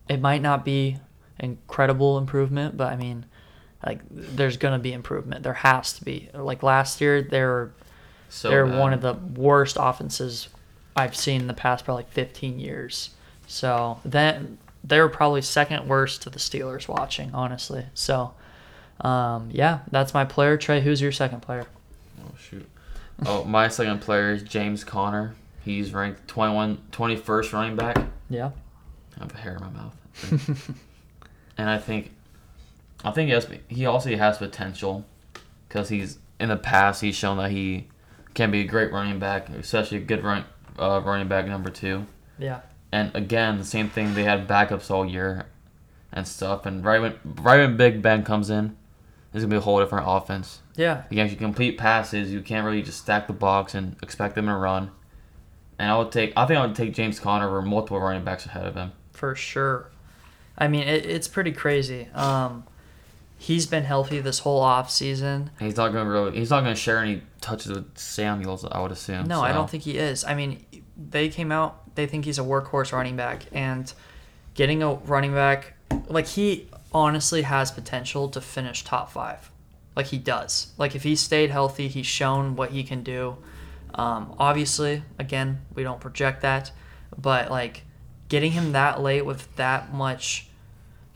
[0.08, 0.98] It might not be
[1.38, 3.24] incredible improvement, but I mean,
[3.84, 5.42] like there's going to be improvement.
[5.42, 6.28] There has to be.
[6.34, 7.72] Like last year, they were
[8.28, 8.78] so they're bad.
[8.78, 10.48] one of the worst offenses
[10.94, 13.10] I've seen in the past probably 15 years.
[13.46, 17.86] So then they were probably second worst to the Steelers watching, honestly.
[17.94, 18.34] So
[19.00, 20.56] um, yeah, that's my player.
[20.56, 21.66] Trey, who's your second player?
[22.20, 22.68] Oh shoot.
[23.24, 25.34] Oh, my second player is James Conner.
[25.64, 27.96] He's ranked 21, 21st running back.
[28.28, 28.50] Yeah.
[29.16, 29.96] I have a hair in my mouth.
[31.56, 32.10] and I think,
[33.04, 35.04] I think he, has, he also has potential,
[35.68, 37.86] because he's in the past he's shown that he
[38.34, 40.44] can be a great running back, especially a good run,
[40.78, 42.06] uh, running back number two.
[42.38, 42.60] Yeah.
[42.90, 44.14] And again, the same thing.
[44.14, 45.46] They had backups all year,
[46.12, 46.66] and stuff.
[46.66, 48.76] And right when right when Big Ben comes in,
[49.32, 50.60] there's gonna be a whole different offense.
[50.76, 51.04] Yeah.
[51.10, 52.30] You can actually complete passes.
[52.32, 54.90] You can't really just stack the box and expect them to run.
[55.78, 56.32] And I would take.
[56.36, 58.92] I think I would take James Conner over multiple running backs ahead of him.
[59.12, 59.90] For sure.
[60.56, 62.08] I mean, it, it's pretty crazy.
[62.14, 62.64] Um,
[63.38, 65.50] he's been healthy this whole off season.
[65.58, 66.38] And he's not gonna really.
[66.38, 68.64] He's not gonna share any touches with Samuels.
[68.64, 69.26] I would assume.
[69.26, 70.24] No, I don't think he is.
[70.24, 70.64] I mean,
[70.96, 71.94] they came out.
[71.94, 73.92] They think he's a workhorse running back, and
[74.54, 75.74] getting a running back
[76.08, 79.50] like he honestly has potential to finish top five.
[79.96, 80.72] Like he does.
[80.78, 83.36] Like if he stayed healthy, he's shown what he can do.
[83.94, 86.70] Um, obviously, again, we don't project that,
[87.16, 87.82] but like
[88.28, 90.48] getting him that late with that much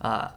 [0.03, 0.29] uh,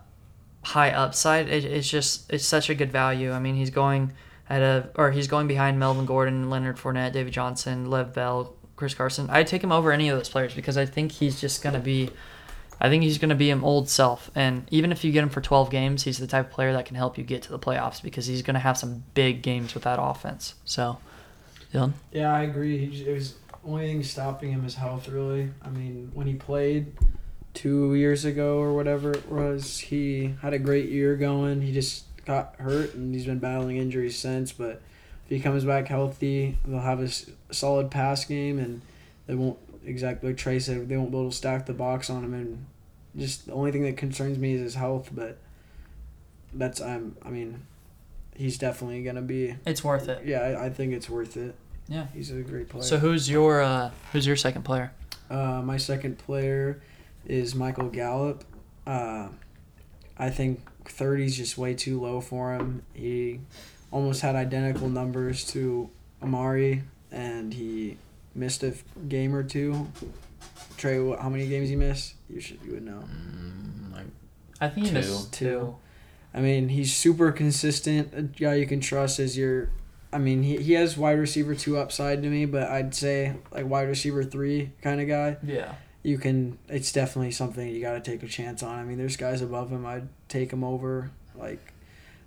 [0.64, 3.32] high upside, it, it's just it's such a good value.
[3.32, 4.14] I mean, he's going
[4.50, 8.94] at a or he's going behind Melvin Gordon, Leonard Fournette, David Johnson, Lev Bell, Chris
[8.94, 9.30] Carson.
[9.30, 12.10] I'd take him over any of those players because I think he's just gonna be.
[12.82, 15.30] I think he's going to be him old self, and even if you get him
[15.30, 17.60] for 12 games, he's the type of player that can help you get to the
[17.60, 20.56] playoffs because he's going to have some big games with that offense.
[20.64, 21.00] So,
[21.74, 21.94] Dylan.
[22.12, 22.86] Yeah, I agree.
[22.86, 25.10] He, it was only thing stopping him is health.
[25.10, 26.94] Really, I mean, when he played
[27.54, 31.62] two years ago or whatever it was, he had a great year going.
[31.62, 34.52] He just got hurt and he's been battling injuries since.
[34.52, 34.82] But
[35.26, 37.10] if he comes back healthy, they'll have a
[37.54, 38.82] solid pass game and
[39.28, 42.24] they won't exactly like Trey said they won't be able to stack the box on
[42.24, 42.34] him.
[42.34, 42.66] And
[43.18, 45.10] just the only thing that concerns me is his health.
[45.12, 45.38] But
[46.54, 47.66] that's I'm I mean,
[48.36, 49.56] he's definitely gonna be.
[49.66, 50.26] It's worth it.
[50.26, 51.56] Yeah, I, I think it's worth it.
[51.88, 52.06] Yeah.
[52.14, 52.84] He's a great player.
[52.84, 54.92] So who's your uh, who's your second player?
[55.30, 56.82] Uh, my second player
[57.26, 58.44] is Michael Gallup.
[58.86, 59.30] Uh,
[60.18, 62.84] I think 30 is just way too low for him.
[62.94, 63.40] He
[63.92, 65.90] almost had identical numbers to
[66.22, 67.98] Amari, and he
[68.36, 68.74] missed a
[69.08, 69.88] game or two.
[70.80, 72.16] Trey, wh- how many games he missed?
[72.30, 73.04] You should you would know.
[73.04, 74.06] Mm, like
[74.60, 74.98] I think he Two.
[74.98, 75.76] missed two.
[76.34, 78.14] I mean, he's super consistent.
[78.16, 79.70] A guy you can trust as your.
[80.12, 83.68] I mean, he, he has wide receiver two upside to me, but I'd say like
[83.68, 85.38] wide receiver three kind of guy.
[85.44, 85.76] Yeah.
[86.02, 88.80] you can it's definitely something you got to take a chance on.
[88.80, 91.74] I mean, there's guys above him I'd take him over like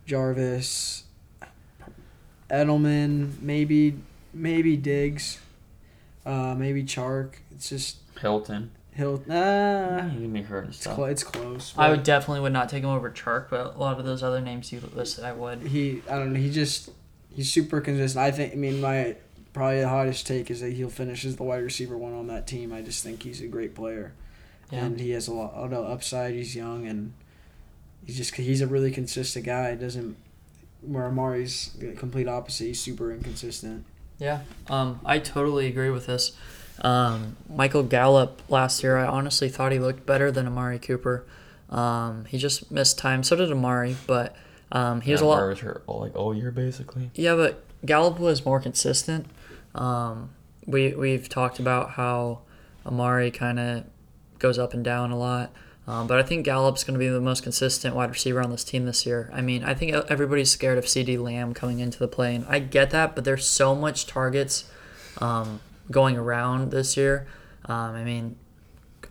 [0.07, 1.05] Jarvis,
[2.51, 3.99] Edelman, maybe
[4.33, 5.39] maybe Diggs,
[6.27, 7.35] uh, maybe Chark.
[7.53, 8.71] It's just Hilton.
[8.93, 9.23] Hill.
[9.31, 10.97] Ah, you me hurt and it's, stuff.
[10.97, 11.73] clo- it's close.
[11.79, 14.41] I would definitely would not take him over Chark, but a lot of those other
[14.41, 15.63] names you listed, I would.
[15.63, 16.39] He I don't know.
[16.39, 16.91] He just
[17.35, 18.23] he's super consistent.
[18.23, 18.53] I think.
[18.53, 19.17] I mean, my
[19.55, 22.47] probably the hottest take is that he'll finish as the wide receiver one on that
[22.47, 22.71] team.
[22.71, 24.13] I just think he's a great player.
[24.71, 24.87] Yeah.
[24.87, 26.35] and he has a lot of upside.
[26.35, 27.13] He's young and
[28.07, 29.71] he's just he's a really consistent guy.
[29.71, 30.17] It doesn't
[30.83, 32.65] where Amari's the complete opposite.
[32.67, 33.85] He's super inconsistent.
[34.19, 36.33] Yeah, um, I totally agree with this.
[36.81, 41.25] Um, Michael Gallup last year, I honestly thought he looked better than Amari Cooper.
[41.71, 43.23] Um, he just missed time.
[43.23, 44.37] So did Amari, but
[44.71, 45.37] um, he was a lot.
[45.37, 47.11] Amari was hurt all, like all year basically.
[47.15, 49.27] Yeah, but Gallup was more consistent.
[49.75, 50.31] Um,
[50.67, 52.41] we we've talked about how
[52.87, 53.85] Amari kind of
[54.39, 55.51] goes up and down a lot.
[55.87, 58.63] Um, but I think Gallup's going to be the most consistent wide receiver on this
[58.63, 59.31] team this year.
[59.33, 62.61] I mean, I think everybody's scared of CeeDee Lamb coming into the play, and I
[62.61, 64.71] get that, but there's so much targets
[65.19, 67.27] um, going around this year.
[67.67, 68.37] Um, I mean,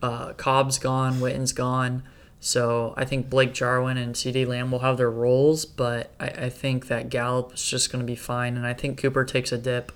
[0.02, 2.04] uh, Cobb's gone, Witten's gone.
[2.40, 6.50] So I think Blake Jarwin and CeeDee Lamb will have their roles, but I, I
[6.50, 9.60] think that Gallup is just going to be fine, and I think Cooper takes a
[9.60, 9.92] dip.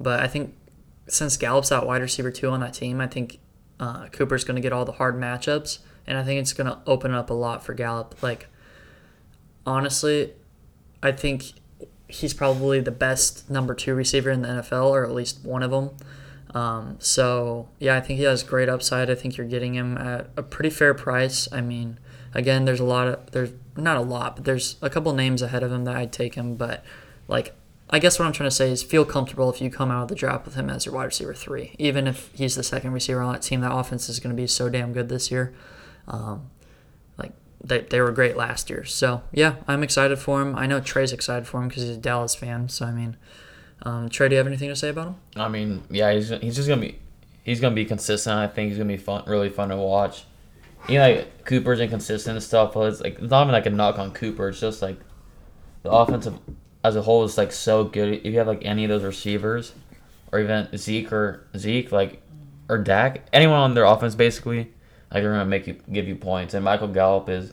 [0.00, 0.56] But I think
[1.06, 3.38] since Gallup's that wide receiver two on that team, I think
[3.78, 6.80] uh, Cooper's going to get all the hard matchups, and I think it's going to
[6.88, 8.20] open up a lot for Gallup.
[8.20, 8.48] Like,
[9.64, 10.32] honestly,
[11.04, 11.52] I think
[12.08, 15.70] he's probably the best number two receiver in the NFL, or at least one of
[15.70, 15.90] them.
[16.54, 19.10] Um, so yeah, I think he has great upside.
[19.10, 21.48] I think you're getting him at a pretty fair price.
[21.52, 21.98] I mean,
[22.34, 25.62] again, there's a lot of there's not a lot, but there's a couple names ahead
[25.62, 26.54] of him that I'd take him.
[26.54, 26.84] But
[27.28, 27.54] like,
[27.90, 30.08] I guess what I'm trying to say is feel comfortable if you come out of
[30.08, 33.20] the draft with him as your wide receiver three, even if he's the second receiver
[33.20, 33.60] on that team.
[33.60, 35.52] That offense is going to be so damn good this year.
[36.08, 36.50] Um,
[37.66, 38.84] they, they were great last year.
[38.84, 40.56] So yeah, I'm excited for him.
[40.56, 42.68] I know Trey's excited for him because he's a Dallas fan.
[42.68, 43.16] So I mean,
[43.82, 45.16] um, Trey, do you have anything to say about him?
[45.36, 46.98] I mean, yeah, he's he's just gonna be
[47.44, 48.36] he's gonna be consistent.
[48.36, 50.24] I think he's gonna be fun, really fun to watch.
[50.88, 53.70] You know, like Cooper's inconsistent and stuff, but it's like it's not even like a
[53.70, 54.48] knock on Cooper.
[54.48, 54.98] It's just like
[55.82, 56.38] the offensive
[56.84, 58.14] as a whole is like so good.
[58.14, 59.72] If you have like any of those receivers,
[60.32, 62.22] or even Zeke or Zeke, like
[62.68, 64.72] or Dak, anyone on their offense basically,
[65.12, 66.54] like they're gonna make you give you points.
[66.54, 67.52] And Michael Gallup is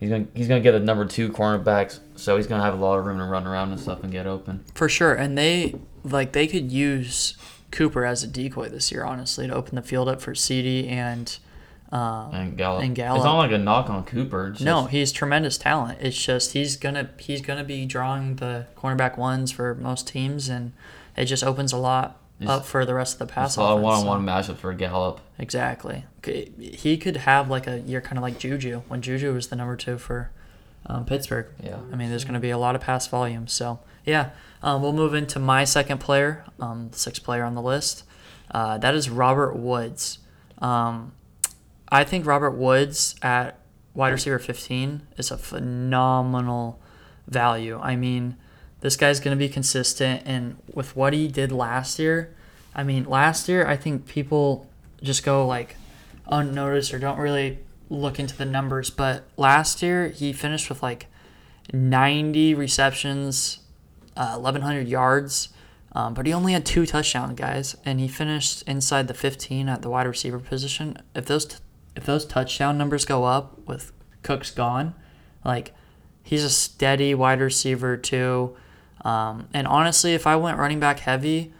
[0.00, 2.98] he's gonna he's gonna get a number two cornerbacks, so he's gonna have a lot
[2.98, 4.64] of room to run around and stuff and get open.
[4.74, 7.36] For sure, and they like they could use
[7.70, 11.38] Cooper as a decoy this year, honestly, to open the field up for CeeDee and.
[11.92, 12.82] Uh, And Gallup.
[12.82, 13.18] And Gallup.
[13.18, 14.54] It's not like a knock on Cooper.
[14.60, 15.98] No, he's tremendous talent.
[16.00, 20.72] It's just he's gonna he's gonna be drawing the cornerback ones for most teams, and
[21.16, 23.60] it just opens a lot It's- up for the rest of the pass It's a
[23.60, 24.04] lot of offense.
[24.04, 25.20] one-on-one matchups for Gallup.
[25.38, 26.04] Exactly.
[26.26, 29.76] He could have like a year kind of like Juju when Juju was the number
[29.76, 30.30] two for
[30.86, 31.46] um, Pittsburgh.
[31.62, 31.78] Yeah.
[31.92, 33.46] I mean, there's going to be a lot of pass volume.
[33.46, 34.30] So, yeah,
[34.62, 38.04] um, we'll move into my second player, um, the sixth player on the list.
[38.50, 40.18] Uh, that is Robert Woods.
[40.58, 41.12] Um,
[41.88, 43.58] I think Robert Woods at
[43.94, 46.80] wide receiver 15 is a phenomenal
[47.26, 47.78] value.
[47.82, 48.36] I mean,
[48.80, 52.34] this guy's going to be consistent, and with what he did last year,
[52.74, 54.68] I mean, last year I think people
[55.02, 55.76] just go like
[56.26, 57.58] unnoticed or don't really
[57.90, 61.06] look into the numbers, but last year he finished with like
[61.72, 63.60] 90 receptions,
[64.16, 65.48] uh, 1,100 yards.
[65.92, 69.82] Um, but he only had two touchdowns, guys, and he finished inside the 15 at
[69.82, 70.98] the wide receiver position.
[71.14, 71.56] If those t-
[71.94, 73.92] if those touchdown numbers go up with
[74.24, 74.94] Cooks gone,
[75.44, 75.72] like
[76.24, 78.56] he's a steady wide receiver too.
[79.04, 81.52] Um, and honestly, if I went running back heavy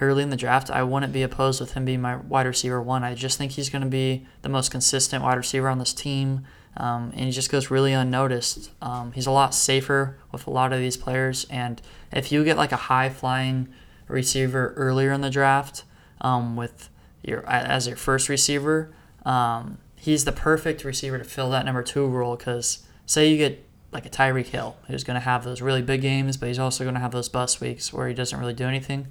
[0.00, 3.04] early in the draft, I wouldn't be opposed with him being my wide receiver one.
[3.04, 6.46] I just think he's going to be the most consistent wide receiver on this team.
[6.76, 8.70] Um, and he just goes really unnoticed.
[8.80, 11.82] Um, he's a lot safer with a lot of these players, and
[12.12, 13.68] if you get like a high flying
[14.06, 15.84] receiver earlier in the draft
[16.20, 16.88] um, with
[17.22, 18.92] your as your first receiver,
[19.24, 22.36] um, he's the perfect receiver to fill that number two role.
[22.36, 26.02] Because say you get like a Tyreek Hill, who's going to have those really big
[26.02, 28.64] games, but he's also going to have those bust weeks where he doesn't really do
[28.64, 29.08] anything.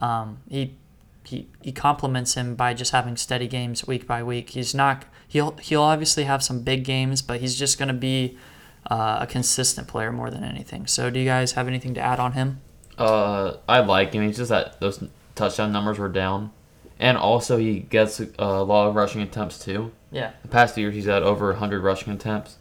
[0.00, 0.74] Um, he
[1.24, 4.50] he, he complements him by just having steady games week by week.
[4.50, 8.36] He's not he'll he'll obviously have some big games, but he's just going to be
[8.90, 10.86] uh, a consistent player more than anything.
[10.86, 12.60] So, do you guys have anything to add on him?
[12.98, 14.22] Uh, I like him.
[14.22, 15.02] It's just that those
[15.34, 16.50] touchdown numbers were down,
[16.98, 19.92] and also he gets a lot of rushing attempts too.
[20.12, 22.56] Yeah, The past year he's had over 100 rushing attempts.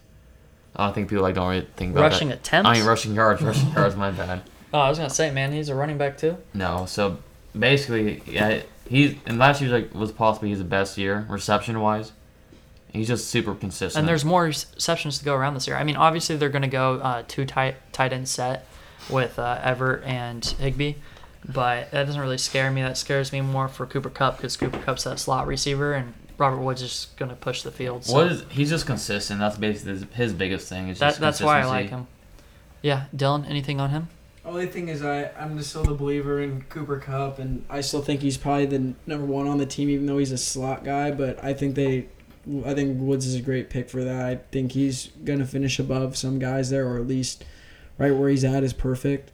[0.75, 2.39] I don't think people like don't really think about rushing that.
[2.41, 2.69] attempts.
[2.69, 3.41] I mean rushing yards.
[3.41, 3.95] Rushing yards.
[3.95, 4.43] My bad.
[4.73, 6.38] Oh, I was gonna say, man, he's a running back too.
[6.53, 7.17] No, so
[7.58, 12.12] basically, yeah, he's and last year like was possibly his best year reception wise.
[12.91, 13.99] He's just super consistent.
[14.01, 15.77] And there's more receptions to go around this year.
[15.77, 18.65] I mean, obviously they're going to go uh, two tight tight end set
[19.10, 20.95] with uh, Everett and Higbee,
[21.47, 22.82] but that doesn't really scare me.
[22.82, 26.62] That scares me more for Cooper Kupp because Cooper Kupp's that slot receiver, and Robert
[26.62, 28.05] Woods is just going to push the field.
[28.05, 29.39] So what is he's just consistent.
[29.39, 30.89] That's basically his, his biggest thing.
[30.89, 32.08] Is that, that's why I like him.
[32.82, 34.08] Yeah, Dylan, anything on him?
[34.49, 38.01] Only thing is, I I'm just still the believer in Cooper Kupp, and I still
[38.01, 41.12] think he's probably the number one on the team, even though he's a slot guy.
[41.12, 42.07] But I think they,
[42.65, 44.25] I think Woods is a great pick for that.
[44.25, 47.45] I think he's gonna finish above some guys there, or at least
[47.99, 49.31] right where he's at is perfect.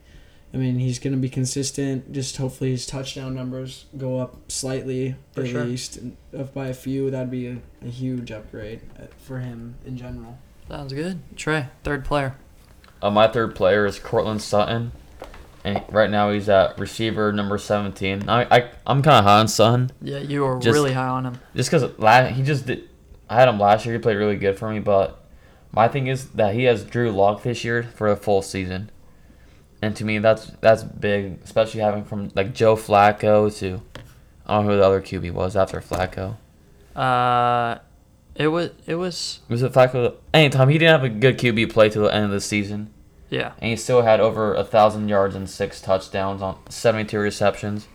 [0.54, 2.12] I mean, he's gonna be consistent.
[2.12, 5.64] Just hopefully his touchdown numbers go up slightly For at sure.
[5.64, 5.98] least,
[6.34, 10.38] if by a few, that'd be a, a huge upgrade uh, for him in general.
[10.68, 11.22] Sounds good.
[11.38, 12.36] Trey, third player.
[13.02, 14.92] Uh, my third player is Courtland Sutton,
[15.66, 18.30] and right now he's at receiver number 17.
[18.30, 21.26] I, I I'm kind of high on Sutton Yeah, you were Just- really high on
[21.26, 21.40] him.
[21.56, 22.88] just because la- he just did.
[23.30, 23.96] I had him last year.
[23.96, 25.20] He played really good for me, but
[25.74, 28.92] my thing is that he has Drew Lock this year for a full season,
[29.82, 33.82] and to me that's that's big, especially having from like Joe Flacco to
[34.46, 36.36] I don't know who the other QB was after Flacco.
[36.96, 37.80] Uh,
[38.36, 40.16] it was it was Was it Flacco?
[40.34, 42.94] Anytime he didn't have a good QB play to the end of the season,
[43.30, 47.88] yeah and he still had over a thousand yards and six touchdowns on 72 receptions.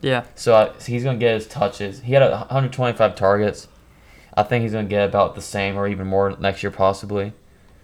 [0.00, 2.00] yeah So I, he's gonna get his touches.
[2.00, 3.68] He had a 125 targets.
[4.36, 7.32] I think he's gonna get about the same or even more next year possibly.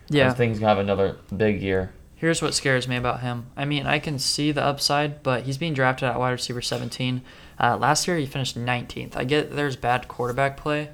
[0.08, 0.24] Yeah.
[0.26, 1.92] just think he's gonna have another big year.
[2.14, 3.46] Here's what scares me about him.
[3.56, 7.20] I mean, I can see the upside, but he's being drafted at wide receiver 17.
[7.58, 9.16] Uh, last year, he finished 19th.
[9.16, 10.90] I get there's bad quarterback play,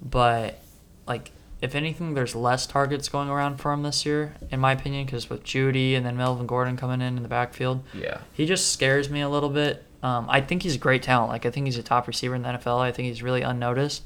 [0.00, 0.62] but
[1.08, 5.04] like if anything, there's less targets going around for him this year, in my opinion,
[5.04, 8.18] because with Jeudy and then Melvin Gordon coming in in the backfield, Yeah.
[8.32, 9.84] he just scares me a little bit.
[10.02, 11.30] Um, I think he's a great talent.
[11.30, 12.78] Like I think he's a top receiver in the NFL.
[12.80, 14.02] I think he's really unnoticed,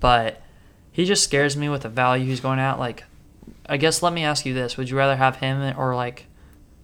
[0.00, 0.40] but
[0.90, 2.78] he just scares me with the value he's going at.
[2.78, 3.04] Like,
[3.68, 6.26] I guess let me ask you this: Would you rather have him or like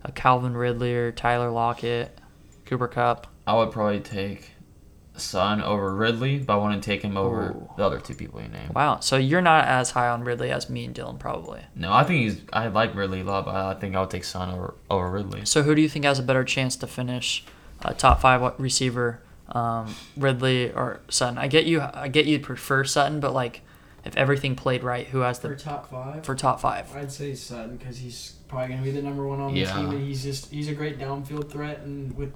[0.04, 2.18] a Calvin Ridley or Tyler Lockett,
[2.66, 3.26] Cooper Kupp?
[3.46, 4.50] I would probably take
[5.16, 7.70] Son over Ridley, but I wouldn't take him over Ooh.
[7.76, 8.74] the other two people you named.
[8.74, 9.00] Wow.
[9.00, 11.60] So you're not as high on Ridley as me and Dylan probably.
[11.74, 12.40] No, I think he's.
[12.52, 15.44] I like Ridley a lot, but I think I would take Son over over Ridley.
[15.44, 17.44] So who do you think has a better chance to finish
[17.84, 21.36] uh, top five receiver, um, Ridley or Sutton?
[21.36, 21.82] I get you.
[21.82, 23.60] I get you'd prefer Sutton, but like,
[24.04, 26.94] if everything played right, who has the For top five, for top five?
[26.96, 30.00] I'd say Sutton because he's probably gonna be the number one on the team, and
[30.00, 31.80] he's just he's a great downfield threat.
[31.80, 32.32] And with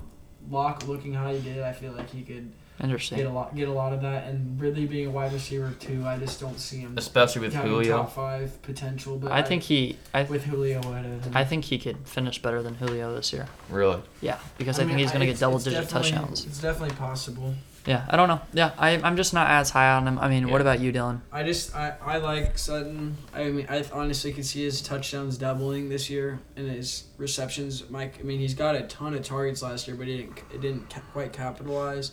[0.51, 3.73] Lock looking how he did, I feel like he could get a lot get a
[3.73, 4.27] lot of that.
[4.29, 7.71] And Ridley being a wide receiver too, I just don't see him Especially with having
[7.71, 7.99] Julio.
[7.99, 9.17] top five potential.
[9.17, 9.99] But I think he.
[10.13, 11.33] I with Julio ahead of him.
[11.35, 13.47] I think he could finish better than Julio this year.
[13.71, 14.03] Really.
[14.21, 16.45] Yeah, because I, think mean, he's going to get double digit touchdowns.
[16.45, 17.55] It's definitely possible.
[17.87, 18.41] Yeah, I don't know.
[18.53, 20.19] Yeah, I, I'm just not as high on him.
[20.19, 21.21] I mean, what about you, Dylan?
[21.31, 23.17] I just I, I like Sutton.
[23.33, 27.89] I mean I honestly could see his touchdowns doubling this year and his receptions.
[27.89, 30.61] Mike, I mean he's got a ton of targets last year, but he didn't it
[30.61, 32.11] didn't ca- quite capitalize.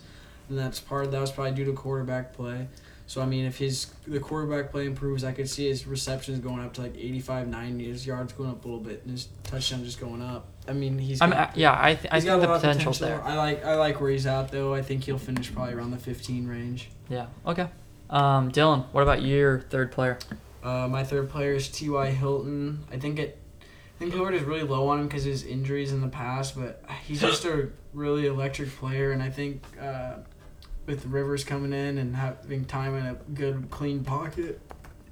[0.49, 2.67] And that's part of that was probably due to quarterback play.
[3.05, 6.59] So I mean, if his the quarterback play improves, I could see his receptions going
[6.61, 9.83] up to like 85, 90, his yards going up a little bit, and his touchdown
[9.83, 10.47] just going up.
[10.67, 12.55] I mean, he's I'm, uh, yeah, I, th- I he's think got the a lot
[12.55, 13.23] of potential's potential.
[13.25, 13.33] there.
[13.33, 14.73] I like I like where he's at though.
[14.73, 16.89] I think he'll finish probably around the 15 range.
[17.09, 17.27] Yeah.
[17.45, 17.67] Okay.
[18.09, 20.17] Um, Dylan, what about your third player?
[20.63, 22.11] Uh, my third player is T.Y.
[22.11, 22.85] Hilton.
[22.91, 23.37] I think it.
[23.61, 26.83] I think Howard is really low on him because his injuries in the past, but
[27.05, 30.15] he's just a really electric player, and I think uh,
[30.85, 34.59] with Rivers coming in and having time in a good, clean pocket,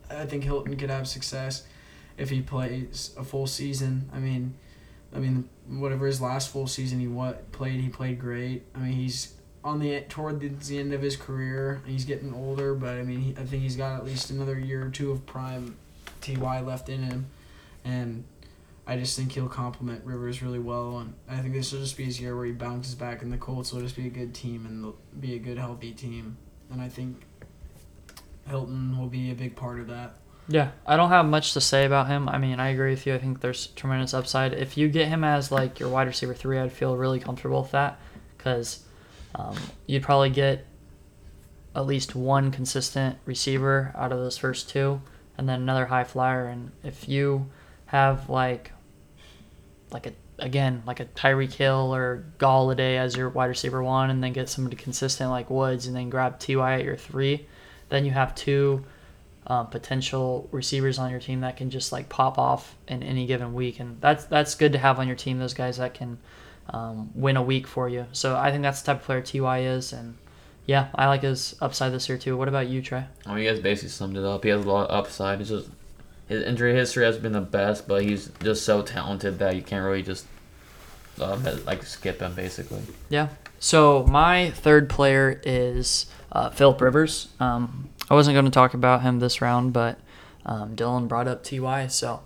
[0.09, 1.63] I think Hilton could have success
[2.17, 4.09] if he plays a full season.
[4.13, 4.55] I mean,
[5.15, 8.63] I mean, whatever his last full season he what played, he played great.
[8.75, 11.81] I mean, he's on the toward the, end of his career.
[11.85, 14.85] He's getting older, but I mean, he, I think he's got at least another year
[14.85, 15.77] or two of prime
[16.21, 17.27] Ty left in him,
[17.83, 18.23] and
[18.87, 20.99] I just think he'll complement Rivers really well.
[20.99, 23.37] And I think this will just be his year where he bounces back, and the
[23.37, 26.37] Colts will just be a good team and be a good, healthy team.
[26.71, 27.25] And I think
[28.47, 30.15] Hilton will be a big part of that.
[30.47, 32.27] Yeah, I don't have much to say about him.
[32.27, 33.13] I mean, I agree with you.
[33.13, 34.53] I think there's tremendous upside.
[34.53, 37.71] If you get him as like your wide receiver three, I'd feel really comfortable with
[37.71, 37.99] that
[38.37, 38.83] because
[39.35, 39.55] um,
[39.85, 40.65] you'd probably get
[41.75, 45.01] at least one consistent receiver out of those first two,
[45.37, 46.47] and then another high flyer.
[46.47, 47.49] And if you
[47.91, 48.71] have like
[49.91, 54.23] like a again like a Tyreek Hill or Golladay as your wide receiver one, and
[54.23, 57.45] then get somebody consistent like Woods, and then grab Ty at your three,
[57.89, 58.85] then you have two
[59.45, 63.53] um, potential receivers on your team that can just like pop off in any given
[63.53, 65.37] week, and that's that's good to have on your team.
[65.37, 66.17] Those guys that can
[66.69, 68.05] um, win a week for you.
[68.13, 70.17] So I think that's the type of player Ty is, and
[70.65, 72.37] yeah, I like his upside this year too.
[72.37, 73.03] What about you, Trey?
[73.25, 74.45] I mean, you guys basically summed it up.
[74.45, 75.41] He has a lot of upside.
[75.41, 75.69] It's just
[76.31, 79.83] his injury history has been the best, but he's just so talented that you can't
[79.83, 80.25] really just
[81.19, 82.81] uh, like skip him basically.
[83.09, 83.27] Yeah.
[83.59, 87.27] So my third player is uh, Philip Rivers.
[87.41, 89.99] Um, I wasn't going to talk about him this round, but
[90.45, 92.21] um, Dylan brought up Ty, so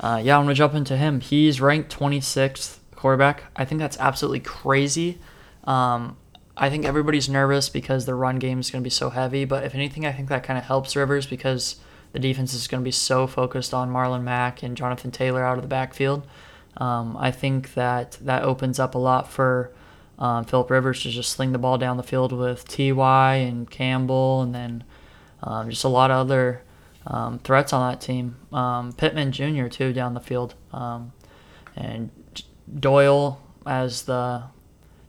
[0.00, 1.20] uh, yeah, I'm gonna jump into him.
[1.20, 3.44] He's ranked 26th quarterback.
[3.56, 5.18] I think that's absolutely crazy.
[5.64, 6.18] Um,
[6.58, 9.64] I think everybody's nervous because the run game is going to be so heavy, but
[9.64, 11.76] if anything, I think that kind of helps Rivers because
[12.16, 15.58] the defense is going to be so focused on Marlon Mack and Jonathan Taylor out
[15.58, 16.26] of the backfield.
[16.78, 19.70] Um, I think that that opens up a lot for
[20.18, 24.40] um, Philip Rivers to just sling the ball down the field with Ty and Campbell,
[24.40, 24.84] and then
[25.42, 26.62] um, just a lot of other
[27.06, 28.36] um, threats on that team.
[28.50, 29.66] Um, Pittman Jr.
[29.66, 31.12] too down the field, um,
[31.76, 32.08] and
[32.80, 34.44] Doyle as the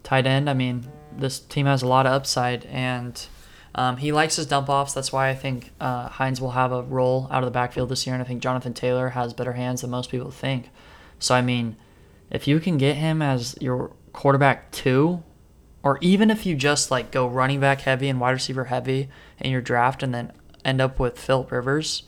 [0.03, 0.49] tight end.
[0.49, 0.85] I mean,
[1.17, 3.25] this team has a lot of upside, and
[3.77, 4.93] um, he likes his dump offs.
[4.93, 8.07] That's why I think uh, Hines will have a role out of the backfield this
[8.07, 10.71] year, and I think Jonathan Taylor has better hands than most people think.
[11.19, 11.77] So I mean,
[12.31, 15.23] if you can get him as your quarterback two,
[15.83, 19.51] or even if you just like go running back heavy and wide receiver heavy in
[19.51, 20.33] your draft, and then
[20.65, 22.03] end up with Philip Rivers,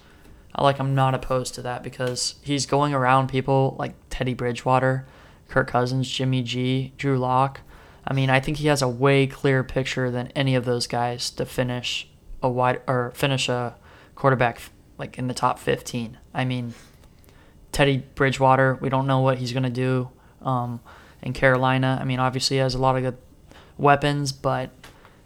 [0.56, 5.06] I like I'm not opposed to that because he's going around people like Teddy Bridgewater,
[5.48, 7.62] Kirk Cousins, Jimmy G, Drew Lock.
[8.08, 11.30] I mean, I think he has a way clearer picture than any of those guys
[11.32, 12.08] to finish
[12.42, 13.76] a wide or finish a
[14.16, 14.62] quarterback
[14.98, 16.18] like in the top 15.
[16.34, 16.74] I mean,
[17.72, 20.10] Teddy Bridgewater, we don't know what he's going to do
[20.42, 20.82] um,
[21.22, 21.98] in Carolina.
[22.02, 23.18] I mean, obviously he has a lot of good
[23.78, 24.72] weapons, but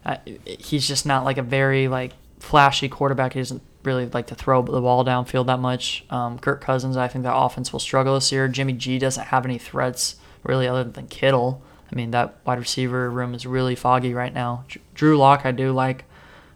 [0.05, 3.33] uh, he's just not like a very like flashy quarterback.
[3.33, 6.05] He doesn't really like to throw the ball downfield that much.
[6.09, 8.47] Um, Kirk Cousins, I think that offense will struggle this year.
[8.47, 11.61] Jimmy G doesn't have any threats really other than Kittle.
[11.93, 14.65] I mean, that wide receiver room is really foggy right now.
[14.95, 16.05] Drew Lock, I do like.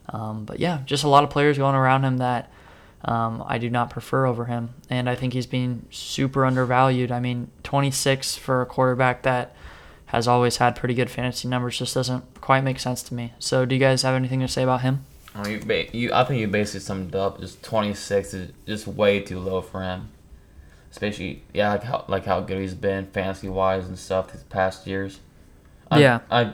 [0.10, 2.52] Um, but yeah, just a lot of players going around him that
[3.06, 4.74] um, I do not prefer over him.
[4.90, 7.12] And I think he's being super undervalued.
[7.12, 9.56] I mean, 26 for a quarterback that
[10.08, 13.34] has always had pretty good fantasy numbers just doesn't quite make sense to me.
[13.38, 15.06] So, do you guys have anything to say about him?
[15.36, 17.40] I mean, you, you, I think you basically summed it up.
[17.40, 20.10] Just 26 is just way too low for him.
[20.90, 24.88] Especially, yeah, like how, like how good he's been fantasy wise and stuff these past
[24.88, 25.20] years.
[25.92, 26.20] I, Yeah.
[26.30, 26.54] I,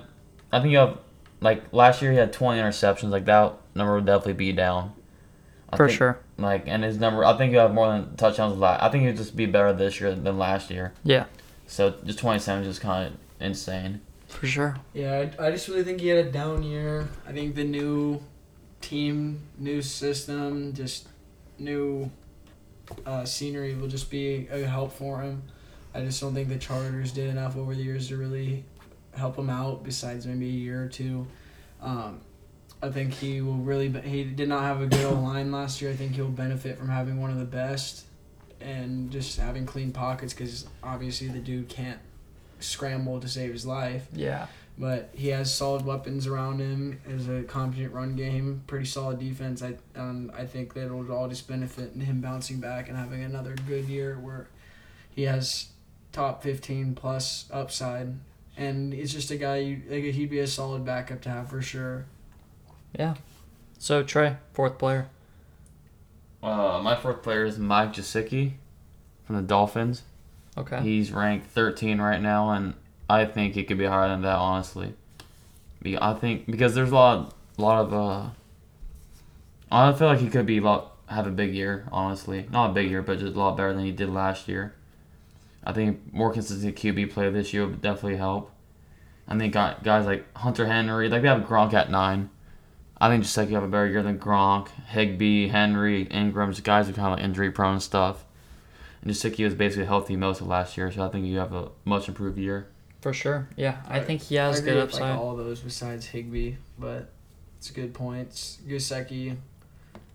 [0.51, 0.97] I think you have,
[1.41, 3.09] like, last year he had 20 interceptions.
[3.09, 4.93] Like, that number would definitely be down.
[5.69, 6.19] I For think- sure.
[6.38, 8.57] Like, and his number, I think you have more than touchdowns.
[8.57, 10.93] Last, I think he'd just be better this year than last year.
[11.03, 11.25] Yeah,
[11.67, 14.01] So just 27 is just kind of insane.
[14.27, 14.77] for sure.
[14.93, 17.07] Yeah, I, I just really think he had a down year.
[17.27, 18.19] I think the new
[18.81, 21.07] team, new system, just
[21.59, 22.09] new
[23.05, 25.43] uh, scenery will just be a help for him.
[25.93, 28.65] I just don't think the Chargers did enough over the years to really
[29.16, 29.84] help him out.
[29.84, 31.28] Besides maybe a year or two,
[31.82, 32.22] um,
[32.82, 33.89] I think he will really.
[33.89, 35.91] Be, he did not have a good O line last year.
[35.91, 38.05] I think he'll benefit from having one of the best,
[38.61, 41.99] and just having clean pockets because obviously the dude can't
[42.59, 44.07] scramble to save his life.
[44.14, 44.47] Yeah.
[44.78, 46.99] but he has solid weapons around him.
[47.07, 49.61] Has a competent run game, pretty solid defense.
[49.61, 53.24] I um, I think that it'll all just benefit in him bouncing back and having
[53.24, 54.47] another good year where
[55.11, 55.68] he has
[56.11, 58.16] top fifteen plus upside,
[58.58, 60.04] and he's just a guy you like.
[60.04, 62.06] He'd be a solid backup to have for sure.
[62.97, 63.16] Yeah.
[63.80, 65.10] So Trey, fourth player.
[66.41, 68.54] Uh, my fourth player is Mike Gesicki
[69.26, 70.04] from the Dolphins.
[70.58, 70.82] Okay.
[70.82, 72.74] He's ranked 13 right now, and
[73.10, 74.93] I think he could be higher than that, honestly.
[75.86, 77.93] I think because there's a lot, a lot of.
[77.93, 78.30] Uh,
[79.72, 82.47] I feel like he could be a lot have a big year, honestly.
[82.51, 84.74] Not a big year, but just a lot better than he did last year.
[85.66, 88.51] I think more consistent QB play this year would definitely help.
[89.28, 92.30] I think guys like Hunter Henry, like they have Gronk at nine.
[92.99, 96.89] I think just like you have a better year than Gronk, Higbee, Henry, Ingram's guys
[96.89, 98.26] are kind of like injury prone and stuff.
[99.01, 101.70] And Gesicki was basically healthy most of last year, so I think you have a
[101.86, 102.68] much improved year.
[103.01, 103.49] For sure.
[103.57, 103.82] Yeah.
[103.88, 105.01] I I- think he has I agree good with, upside.
[105.11, 107.09] Like all those besides Higbee, but
[107.57, 108.59] it's good points.
[108.68, 109.36] Gesicki,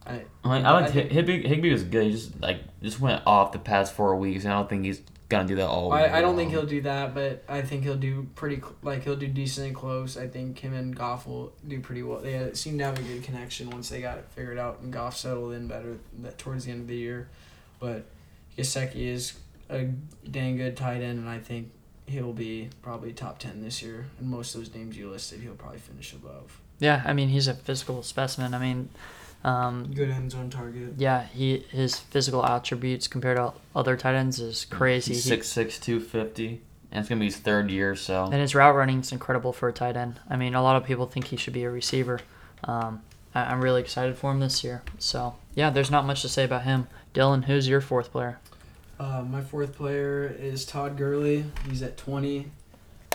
[0.09, 1.46] I I, mean, I I like think- Higbee.
[1.46, 2.04] Higbee was good.
[2.04, 5.02] He just like just went off the past four weeks, and I don't think he's
[5.28, 5.92] gonna do that all.
[5.92, 9.16] I, I don't think he'll do that, but I think he'll do pretty like he'll
[9.16, 10.16] do decently close.
[10.16, 12.20] I think him and Goff will do pretty well.
[12.20, 14.90] They uh, seem to have a good connection once they got it figured out, and
[14.92, 17.28] Goff settled in better that towards the end of the year.
[17.78, 18.06] But
[18.56, 19.34] Gesicki is
[19.68, 19.84] a
[20.30, 21.70] dang good tight end, and I think
[22.06, 24.06] he'll be probably top ten this year.
[24.18, 26.59] And most of those names you listed, he'll probably finish above.
[26.78, 27.02] Yeah.
[27.04, 28.54] I mean, he's a physical specimen.
[28.54, 28.88] I mean,
[29.45, 30.95] um, Good end zone target.
[30.99, 35.14] yeah, he his physical attributes compared to other tight ends is crazy.
[35.14, 36.61] He's He- six six two fifty,
[36.91, 37.95] and it's gonna be his third year.
[37.95, 40.20] So And his route running is incredible for a tight end.
[40.28, 42.20] I mean, a lot of people think he should be a receiver.
[42.64, 43.03] Um,
[43.34, 44.82] I, I'm really excited for him this year.
[44.99, 46.89] So, yeah, there's not much to say about him.
[47.14, 48.39] Dylan, who's your fourth player?
[48.99, 51.45] Uh, my fourth player is Todd Gurley.
[51.68, 52.51] He's at 20.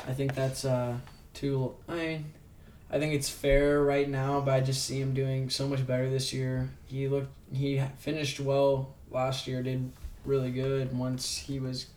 [0.07, 0.95] I think that's uh,
[1.33, 1.73] too.
[1.89, 2.25] I mean,
[2.93, 6.11] I think it's fair right now, but I just see him doing so much better
[6.11, 6.69] this year.
[6.85, 7.33] He looked.
[7.51, 9.63] He finished well last year.
[9.63, 9.91] Did
[10.25, 11.87] really good once he was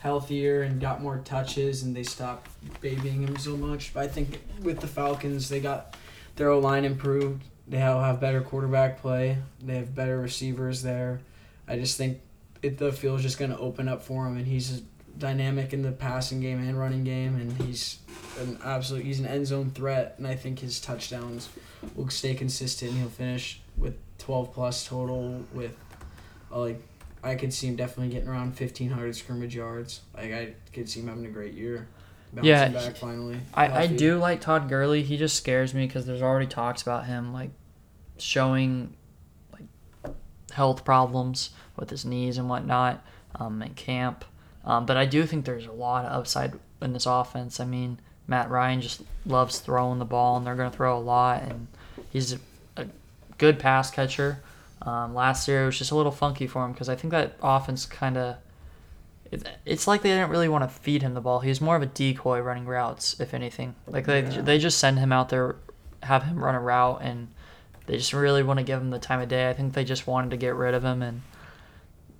[0.00, 2.50] healthier and got more touches, and they stopped
[2.82, 3.94] babying him so much.
[3.94, 5.96] But I think with the Falcons, they got
[6.36, 7.42] their O line improved.
[7.66, 9.38] They have, have better quarterback play.
[9.62, 11.20] They have better receivers there.
[11.66, 12.20] I just think
[12.60, 14.82] it the field's just going to open up for him, and he's
[15.18, 17.98] dynamic in the passing game and running game, and he's
[18.40, 21.48] an absolute he's an end zone threat, and I think his touchdowns
[21.94, 22.92] will stay consistent.
[22.92, 25.76] He'll finish with twelve plus total with,
[26.50, 26.82] uh, like,
[27.22, 30.00] I could see him definitely getting around fifteen hundred scrimmage yards.
[30.16, 31.88] Like I could see him having a great year.
[32.32, 33.38] Bouncing Yeah, back finally.
[33.54, 35.04] I, I do like Todd Gurley.
[35.04, 37.50] He just scares me because there's already talks about him like
[38.18, 38.96] showing
[39.52, 40.12] like
[40.50, 43.04] health problems with his knees and whatnot
[43.36, 44.24] um, in camp.
[44.66, 47.60] Um, but I do think there's a lot of upside in this offense.
[47.60, 51.00] I mean, Matt Ryan just loves throwing the ball, and they're going to throw a
[51.00, 51.42] lot.
[51.42, 51.66] And
[52.10, 52.38] he's a,
[52.76, 52.86] a
[53.38, 54.42] good pass catcher.
[54.82, 57.36] Um, last year it was just a little funky for him because I think that
[57.42, 58.36] offense kind of.
[59.30, 61.40] It, it's like they didn't really want to feed him the ball.
[61.40, 63.74] He was more of a decoy running routes, if anything.
[63.86, 64.40] Like they Yeah.
[64.42, 65.56] they just send him out there,
[66.02, 67.28] have him run a route, and
[67.86, 69.48] they just really want to give him the time of day.
[69.48, 71.22] I think they just wanted to get rid of him, and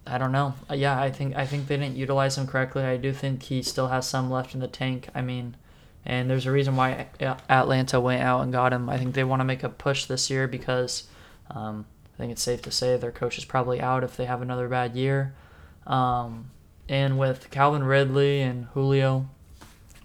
[0.07, 0.55] I don't know.
[0.71, 2.85] Uh, Yeah, I think I think they didn't utilize him correctly.
[2.85, 5.09] I do think he still has some left in the tank.
[5.15, 5.57] I mean,
[6.05, 7.07] and there's a reason why
[7.49, 8.91] Atlanta went out and got him.
[8.91, 11.05] I think they want to make a push this year because
[11.51, 14.43] um, I think it's safe to say their coach is probably out if they have
[14.43, 15.35] another bad year.
[15.87, 16.51] Um,
[16.89, 19.29] and with Calvin Ridley and Julio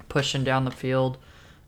[0.08, 1.18] pushing down the field,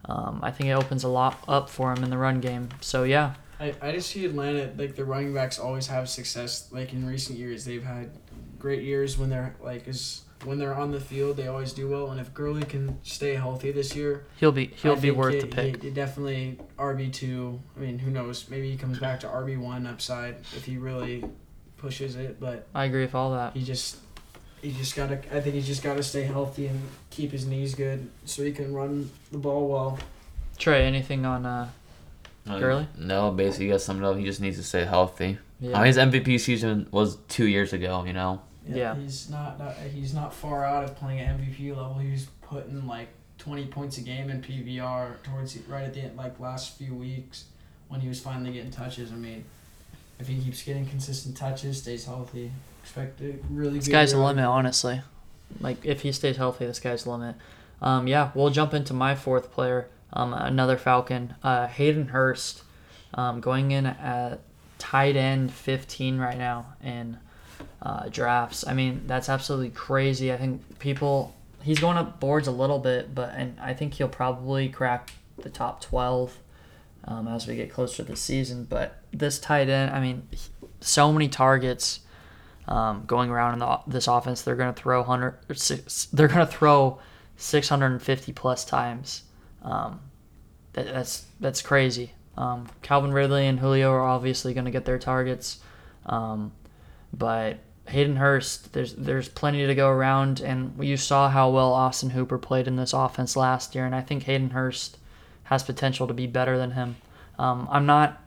[0.05, 2.69] um, I think it opens a lot up for him in the run game.
[2.79, 6.67] So yeah, I, I just see Atlanta like the running backs always have success.
[6.71, 8.09] Like in recent years, they've had
[8.57, 11.37] great years when they're like is when they're on the field.
[11.37, 12.09] They always do well.
[12.09, 15.41] And if Gurley can stay healthy this year, he'll be he'll I be worth he-
[15.41, 15.93] the pick.
[15.93, 17.61] definitely RB two.
[17.77, 18.49] I mean, who knows?
[18.49, 21.23] Maybe he comes back to RB one upside if he really
[21.77, 22.39] pushes it.
[22.39, 23.53] But I agree with all that.
[23.55, 23.97] he just
[24.63, 25.19] he just gotta.
[25.35, 26.81] I think he's just gotta stay healthy and
[27.11, 29.99] keep his knees good so he can run the ball well.
[30.57, 31.69] Trey, anything on uh,
[32.49, 34.17] Uh, No, basically, you got summed up.
[34.17, 35.37] He just needs to stay healthy.
[35.59, 35.75] yeah.
[35.77, 38.03] I mean, his MVP season was two years ago.
[38.05, 38.41] You know.
[38.67, 38.95] Yeah.
[38.95, 41.95] he's not, not he's not far out of playing at MVP level.
[41.95, 46.17] He was putting like twenty points a game in PPR towards right at the end,
[46.17, 47.45] like last few weeks
[47.89, 49.11] when he was finally getting touches.
[49.11, 49.43] I mean,
[50.19, 52.51] if he keeps getting consistent touches, stays healthy,
[52.83, 53.91] expect a really This good.
[53.93, 54.27] guy's the year.
[54.27, 55.01] limit, honestly.
[55.59, 57.35] Like if he stays healthy, this guy's the limit.
[57.81, 62.63] Um, yeah, we'll jump into my fourth player, um, another Falcon, uh, Hayden Hurst,
[63.13, 64.39] um, going in at
[64.77, 67.17] tight end 15 right now in
[67.81, 68.65] uh, drafts.
[68.67, 70.31] I mean, that's absolutely crazy.
[70.31, 74.09] I think people he's going up boards a little bit, but and I think he'll
[74.09, 76.37] probably crack the top twelve
[77.05, 78.65] um, as we get closer to the season.
[78.65, 80.27] But this tight end, I mean,
[80.79, 82.01] so many targets
[82.67, 84.41] um, going around in the, this offense.
[84.41, 85.35] They're going to throw hundred.
[86.13, 86.99] They're going to throw
[87.37, 89.23] six hundred and fifty plus times.
[89.61, 89.99] Um,
[90.73, 92.13] that, that's that's crazy.
[92.37, 95.59] Um, Calvin Ridley and Julio are obviously going to get their targets,
[96.05, 96.53] um,
[97.13, 102.11] but Hayden Hurst, there's there's plenty to go around, and you saw how well Austin
[102.11, 104.97] Hooper played in this offense last year, and I think Hayden Hurst
[105.43, 106.95] has potential to be better than him.
[107.37, 108.21] Um, I'm not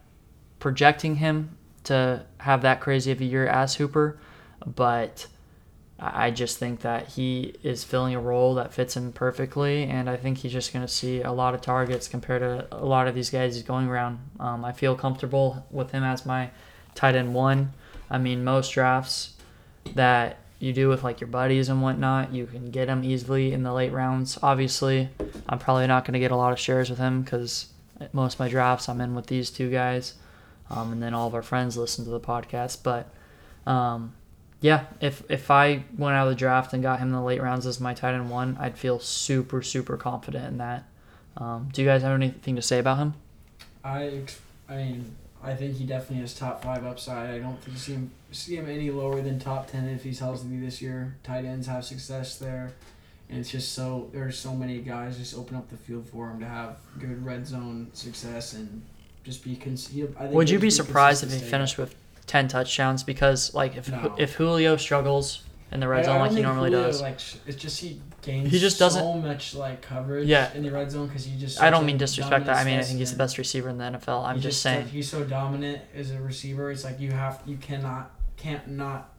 [0.58, 4.18] projecting him to have that crazy of a year as Hooper,
[4.66, 5.26] but
[5.98, 10.16] I just think that he is filling a role that fits him perfectly, and I
[10.16, 13.14] think he's just going to see a lot of targets compared to a lot of
[13.14, 14.18] these guys he's going around.
[14.40, 16.50] Um, I feel comfortable with him as my
[16.96, 17.72] tight end one.
[18.10, 19.34] I mean, most drafts
[19.94, 23.62] that you do with like your buddies and whatnot, you can get him easily in
[23.62, 24.36] the late rounds.
[24.42, 25.08] Obviously,
[25.48, 27.66] I'm probably not going to get a lot of shares with him because
[28.12, 30.14] most of my drafts I'm in with these two guys,
[30.70, 32.82] um, and then all of our friends listen to the podcast.
[32.82, 33.08] But
[33.70, 34.14] um,
[34.64, 37.42] yeah, if if I went out of the draft and got him in the late
[37.42, 40.84] rounds as my tight end one, I'd feel super super confident in that.
[41.36, 43.12] Um, do you guys have anything to say about him?
[43.84, 44.22] I,
[44.66, 47.28] I mean, I think he definitely has top five upside.
[47.28, 50.56] I don't think see him see him any lower than top ten if he's healthy
[50.56, 51.14] this year.
[51.22, 52.72] Tight ends have success there,
[53.28, 56.40] and it's just so there's so many guys just open up the field for him
[56.40, 58.80] to have good red zone success and
[59.24, 59.56] just be.
[59.56, 61.94] Cons- he, I think Would you be surprised if he finished with
[62.26, 63.02] ten touchdowns?
[63.02, 64.14] Because like if No.
[64.18, 67.14] if Julio struggles in the red zone like he normally Julio, does, Like
[67.46, 68.50] it's just he gains.
[68.52, 70.28] He just doesn't- so much like coverage.
[70.28, 70.52] Yeah.
[70.54, 71.60] in the red zone because he just.
[71.60, 72.56] I don't mean disrespect that.
[72.56, 74.24] I mean I think he's the best receiver in the NFL.
[74.24, 74.88] I'm just such- saying.
[74.88, 76.70] he's so dominant as a receiver.
[76.70, 79.10] It's like you have you cannot can't not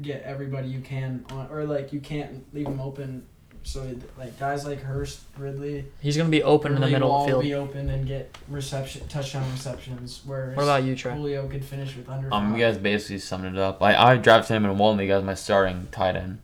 [0.00, 3.26] get everybody you can on or like you can't leave them open.
[3.64, 3.88] So
[4.18, 7.34] like guys like Hurst, Ridley, He's gonna be open in the middle will of the
[7.34, 7.42] all field.
[7.44, 10.22] be open and get reception touchdown receptions.
[10.24, 11.14] Where What about you, Trey?
[11.14, 12.32] Julio could finish with under.
[12.32, 12.58] Um, five.
[12.58, 13.82] you guys basically summed it up.
[13.82, 16.40] I, I drafted him in one league as my starting tight end.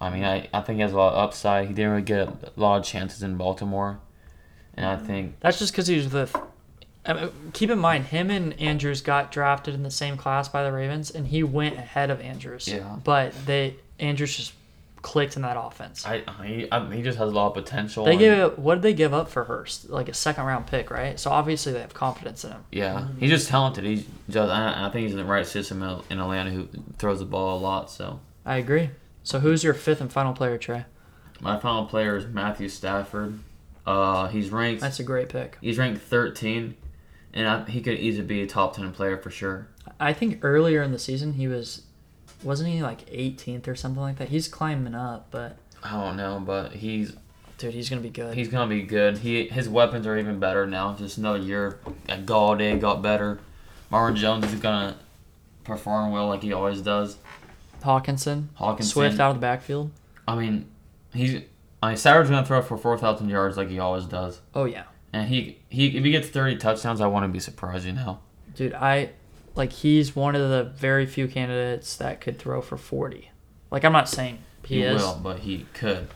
[0.00, 1.66] I mean, I, I think he has a lot of upside.
[1.66, 3.98] He didn't really get a lot of chances in Baltimore,
[4.74, 6.28] and I think That's just because he's the.
[7.06, 10.62] I mean, keep in mind, him and Andrews got drafted in the same class by
[10.62, 12.68] the Ravens, and he went ahead of Andrews.
[12.68, 12.96] Yeah.
[13.02, 14.52] But they Andrews just
[15.08, 16.04] clicked in that offense.
[16.06, 18.04] I, he I, he just has a lot of potential.
[18.04, 19.88] They and- gave what did they give up for Hurst?
[19.88, 21.18] Like a second round pick, right?
[21.18, 22.64] So obviously they have confidence in him.
[22.70, 23.84] Yeah, he's just talented.
[23.84, 27.20] He's just I, I think he's in the right system in- in Atlanta who throws
[27.20, 27.90] the ball a lot.
[27.90, 28.90] So I agree.
[29.22, 30.84] So who's your fifth and final player, Trey?
[31.40, 33.38] my final player is Matthew Stafford.
[33.86, 35.56] Uh, he's ranked That's a great pick.
[35.60, 36.74] he's ranked 13,
[37.32, 39.68] and I, he could easily be a top 10 player for sure.
[40.00, 41.82] I think earlier in the season he was,
[42.42, 44.28] wasn't he like 18th or something like that?
[44.28, 47.14] He's climbing up, but I don't know, but he's
[47.58, 48.34] dude, he's gonna be good.
[48.34, 49.18] he's gonna be good.
[49.18, 50.94] He his weapons are even better now.
[50.94, 51.80] Just another year.
[52.08, 53.40] Golladay got better.
[53.90, 54.96] Marvin Jones is gonna
[55.64, 57.18] perform well like he always does.
[57.82, 58.84] Hockenson, Hockenson.
[58.84, 59.90] Swift out of the backfield.
[60.26, 60.66] I mean,
[61.12, 61.42] he's.
[61.80, 64.40] I mean, gonna throw for 4,000 yards like he always does.
[64.54, 64.84] Oh yeah.
[65.12, 67.86] And he he if he gets 30 touchdowns, I wouldn't be surprised.
[67.86, 68.18] You know.
[68.54, 69.10] Dude, I
[69.54, 73.30] like he's one of the very few candidates that could throw for 40.
[73.70, 75.00] Like I'm not saying he, is.
[75.00, 76.08] will, but he could.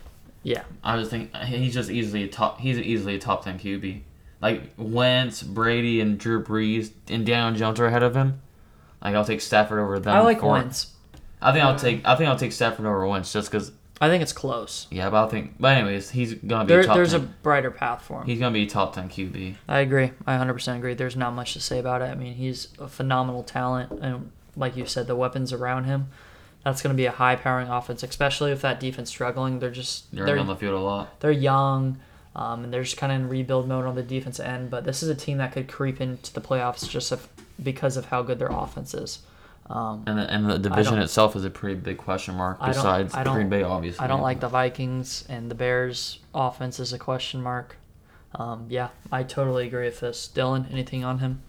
[0.42, 0.62] Yeah.
[0.82, 2.60] I just think uh, he's just easily a top.
[2.60, 4.00] He's easily a top 10 QB.
[4.40, 8.40] Like Wentz, Brady, and Drew Brees and Daniel Jones are ahead of him.
[9.02, 10.14] Like I'll take Stafford over them.
[10.14, 10.88] I like for- Wentz.
[11.40, 12.06] I think I'll take.
[12.06, 13.72] I think I'll take Stafford over Wentz just because.
[14.02, 14.88] I think it's close.
[14.90, 15.54] Yeah, but I think.
[15.60, 16.96] But anyways, he's gonna be There, top.
[16.96, 17.20] there's 10.
[17.20, 18.26] a brighter path for him.
[18.26, 19.54] He's gonna be a top 10 QB.
[19.68, 20.10] I agree.
[20.26, 20.94] I 100% agree.
[20.94, 22.06] There's not much to say about it.
[22.06, 26.08] I mean, he's a phenomenal talent, and like you said, the weapons around him.
[26.64, 29.58] That's going to be a high-powering offense, especially if that defense struggling.
[29.58, 31.18] They're just They're, they're on the field a lot.
[31.20, 31.98] they're young,
[32.36, 34.70] um, and they're just kind of in rebuild mode on the defense end.
[34.70, 37.26] But this is a team that could creep into the playoffs just if,
[37.62, 39.20] because of how good their offense is.
[39.72, 42.58] Um, And the, and the division itself is a pretty big question mark.
[42.60, 44.04] I don't- Besides I don't- Green Bay, obviously.
[44.04, 47.76] I don't like the Vikings and the Bears offense is a question mark.
[48.34, 50.30] Um, yeah, I totally agree with this.
[50.32, 51.40] Dylan, anything on him?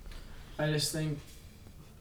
[0.57, 1.19] I just think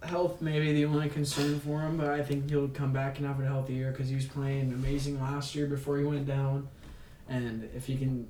[0.03, 3.27] health may be the only concern for him, but I think he'll come back and
[3.27, 6.69] have a healthy year because he was playing amazing last year before he went down,
[7.29, 8.27] and if he can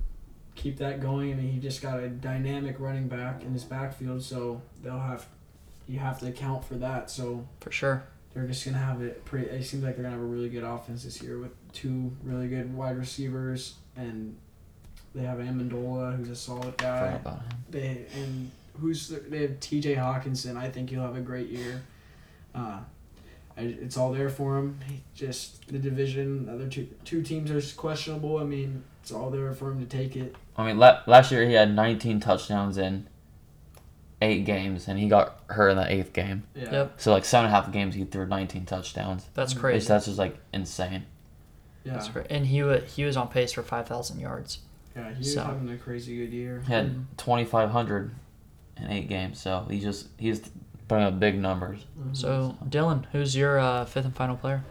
[0.54, 4.22] keep that going, I mean, he just got a dynamic running back in his backfield,
[4.22, 5.26] so they'll have
[5.92, 7.10] you have to account for that.
[7.10, 8.04] So For sure.
[8.32, 9.46] they're just gonna have it pretty.
[9.48, 12.48] It seems like they're gonna have a really good offense this year with two really
[12.48, 14.36] good wide receivers, and
[15.14, 17.12] they have Amendola, who's a solid guy.
[17.20, 17.52] about him.
[17.70, 19.96] They and who's the, they have T.J.
[19.96, 20.56] Hockenson.
[20.56, 21.82] I think he'll have a great year.
[22.54, 22.80] Uh,
[23.56, 24.78] I, it's all there for him.
[24.88, 28.38] He just the division, the other two two teams are questionable.
[28.38, 30.34] I mean, it's all there for him to take it.
[30.56, 33.06] I mean, la- last year he had 19 touchdowns in
[34.22, 36.44] eight games, and he got hurt in the eighth game.
[36.54, 36.70] Yeah.
[36.72, 36.94] Yep.
[37.00, 39.26] So like seven and a half games, he threw 19 touchdowns.
[39.34, 39.52] That's.
[39.52, 39.86] It's, crazy.
[39.88, 41.04] that's just like insane.
[41.84, 41.94] Yeah.
[41.94, 42.26] That's great.
[42.30, 44.58] And he wa he was on pace for five thousand yards.
[44.96, 45.10] Yeah.
[45.12, 46.62] He was So- having a crazy good year.
[46.66, 47.04] He had Mhm.
[47.16, 48.14] 2,500
[48.78, 50.40] in eight games, so he just he's
[50.88, 51.84] putting up big numbers.
[51.98, 52.16] Mhm.
[52.16, 54.62] So Dylan, who's your uh, fifth and final player?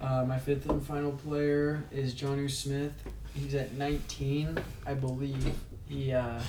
[0.00, 2.92] Uh, my fifth and final player is Jonnu Smith.
[3.34, 5.54] He's at 19, I believe.
[5.88, 6.40] He, uh,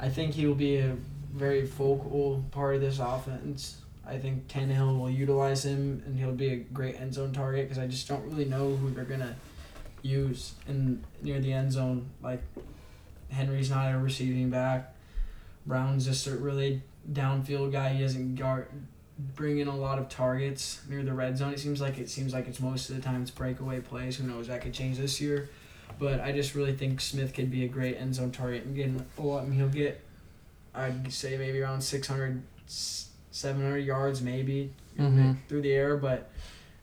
[0.00, 0.96] I think he will be a
[1.32, 3.78] very focal part of this offense.
[4.06, 7.82] I think Tannehill will utilize him, and he'll be a great end zone target because
[7.82, 9.36] I just don't really know who they're gonna
[10.02, 12.10] use in near the end zone.
[12.22, 12.42] Like
[13.30, 14.94] Henry's not a receiving back.
[15.66, 17.90] Brown's just a really downfield guy.
[17.90, 18.68] He doesn't guard
[19.36, 21.52] bring in a lot of targets near the red zone.
[21.52, 24.16] It seems like it seems like it's most of the time it's breakaway plays.
[24.16, 24.48] Who knows?
[24.48, 25.50] That could change this year.
[25.98, 29.04] But I just really think Smith could be a great end zone target and getting
[29.18, 29.46] a lot.
[29.46, 30.00] Mean, he'll get,
[30.74, 32.42] I'd say maybe around 600,
[33.30, 35.36] 700 yards maybe Mhm.
[35.48, 35.96] through the air.
[35.96, 36.30] But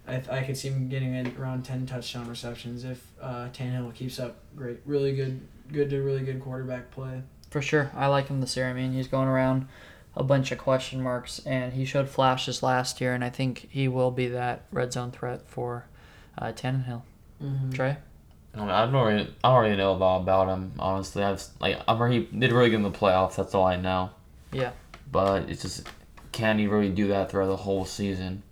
[0.08, 4.20] I, I could see him getting in around 10 touchdown receptions if uh, Tannehill keeps
[4.20, 7.22] up great, really good, good to really good quarterback play.
[7.50, 8.68] For sure, I like him this year.
[8.68, 9.68] I mean, he's going around
[10.16, 13.88] a bunch of question marks, and he showed flashes last year, and I think he
[13.88, 15.86] will be that red zone threat for
[16.38, 17.04] uh, Tannehill.
[17.44, 17.72] Mm-hmm.
[17.72, 17.98] Trey,
[18.60, 21.24] I, mean, I don't really, I don't really know about about him honestly.
[21.24, 23.36] I've like I'm he did really good in the playoffs.
[23.36, 24.10] That's all I know.
[24.52, 24.72] Yeah.
[25.12, 25.88] But it's just
[26.32, 28.44] can he really do that throughout the whole season?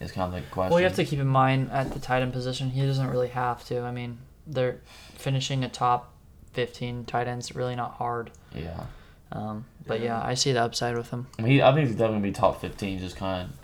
[0.00, 0.70] Is kind of the question.
[0.70, 3.28] well, you have to keep in mind at the tight end position, he doesn't really
[3.28, 3.80] have to.
[3.80, 4.80] I mean, they're
[5.16, 6.12] finishing a top
[6.52, 8.30] fifteen tight end's really not hard.
[8.54, 8.84] Yeah.
[9.32, 10.18] Um, but Yeah.
[10.20, 11.26] yeah, I see the upside with him.
[11.38, 12.98] I mean, he, I think he's definitely gonna be top fifteen.
[12.98, 13.56] Just kind of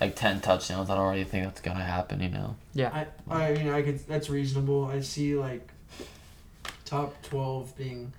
[0.00, 0.90] like ten touchdowns.
[0.90, 2.20] I don't really think that's gonna happen.
[2.20, 2.56] You know.
[2.74, 3.04] Yeah.
[3.28, 3.98] I, I mean, I could.
[4.08, 4.86] That's reasonable.
[4.86, 5.68] I see like
[6.84, 8.12] top twelve being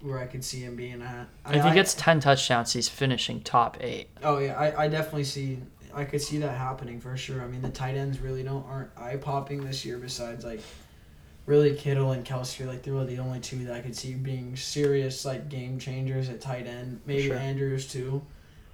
[0.00, 1.28] where I could see him being at.
[1.44, 4.08] I, If he I- gets ten touchdowns, he's finishing top eight.
[4.22, 5.58] oh yeah, I, I definitely see.
[5.94, 7.42] I could see that happening for sure.
[7.42, 9.98] I mean, the tight ends really don't aren't eye popping this year.
[9.98, 10.60] Besides like,
[11.44, 15.24] really Kittle and Kelce like they're the only two that I could see being serious
[15.26, 17.00] like game changers at tight end.
[17.06, 17.36] Maybe Sure.
[17.36, 18.22] Andrews too,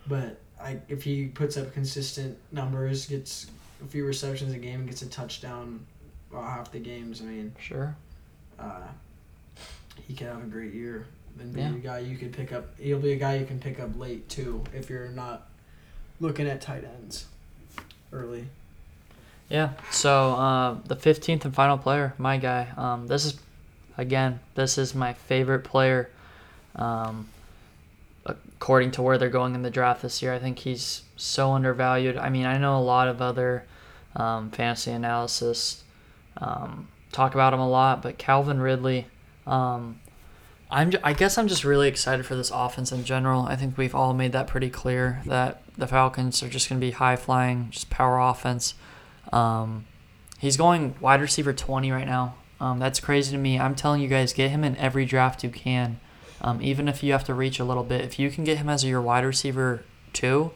[0.06, 3.46] but I if he puts up consistent numbers, gets
[3.84, 5.84] a few receptions a game, and gets a touchdown,
[6.30, 7.20] about half the games.
[7.20, 7.94] I mean, Sure.
[8.58, 8.80] uh,
[10.06, 11.06] he could have a great year.
[11.40, 11.68] And be Yeah.
[11.70, 12.76] a guy you could pick up.
[12.80, 15.46] He'll be a guy you can pick up late too if you're not
[16.18, 17.26] looking at tight ends
[18.12, 18.48] early.
[19.48, 19.74] Yeah.
[19.92, 22.66] So uh, the fifteenth and final player, my guy.
[22.76, 23.38] Um, this is,
[23.96, 26.10] again, this is my favorite player.
[26.74, 27.28] Um,
[28.60, 32.16] according to where they're going in the draft this year, I think he's so undervalued.
[32.16, 33.64] I mean, I know a lot of other
[34.16, 35.84] um, fantasy analysis
[36.38, 39.06] um, talk about him a lot, but Calvin Ridley.
[39.46, 40.00] Um,
[40.72, 43.42] I'm, ju- I guess I'm just really excited for this offense in general.
[43.42, 46.86] I think we've all made that pretty clear that the Falcons are just going to
[46.86, 48.74] be high flying, just power offense.
[49.32, 49.86] Um,
[50.40, 52.34] he's going wide receiver 20 right now.
[52.60, 53.58] Um, that's crazy to me.
[53.58, 56.00] I'm telling you guys, get him in every draft you can.
[56.40, 58.68] Um, even if you have to reach a little bit, if you can get him
[58.68, 59.82] as your wide receiver
[60.12, 60.52] two,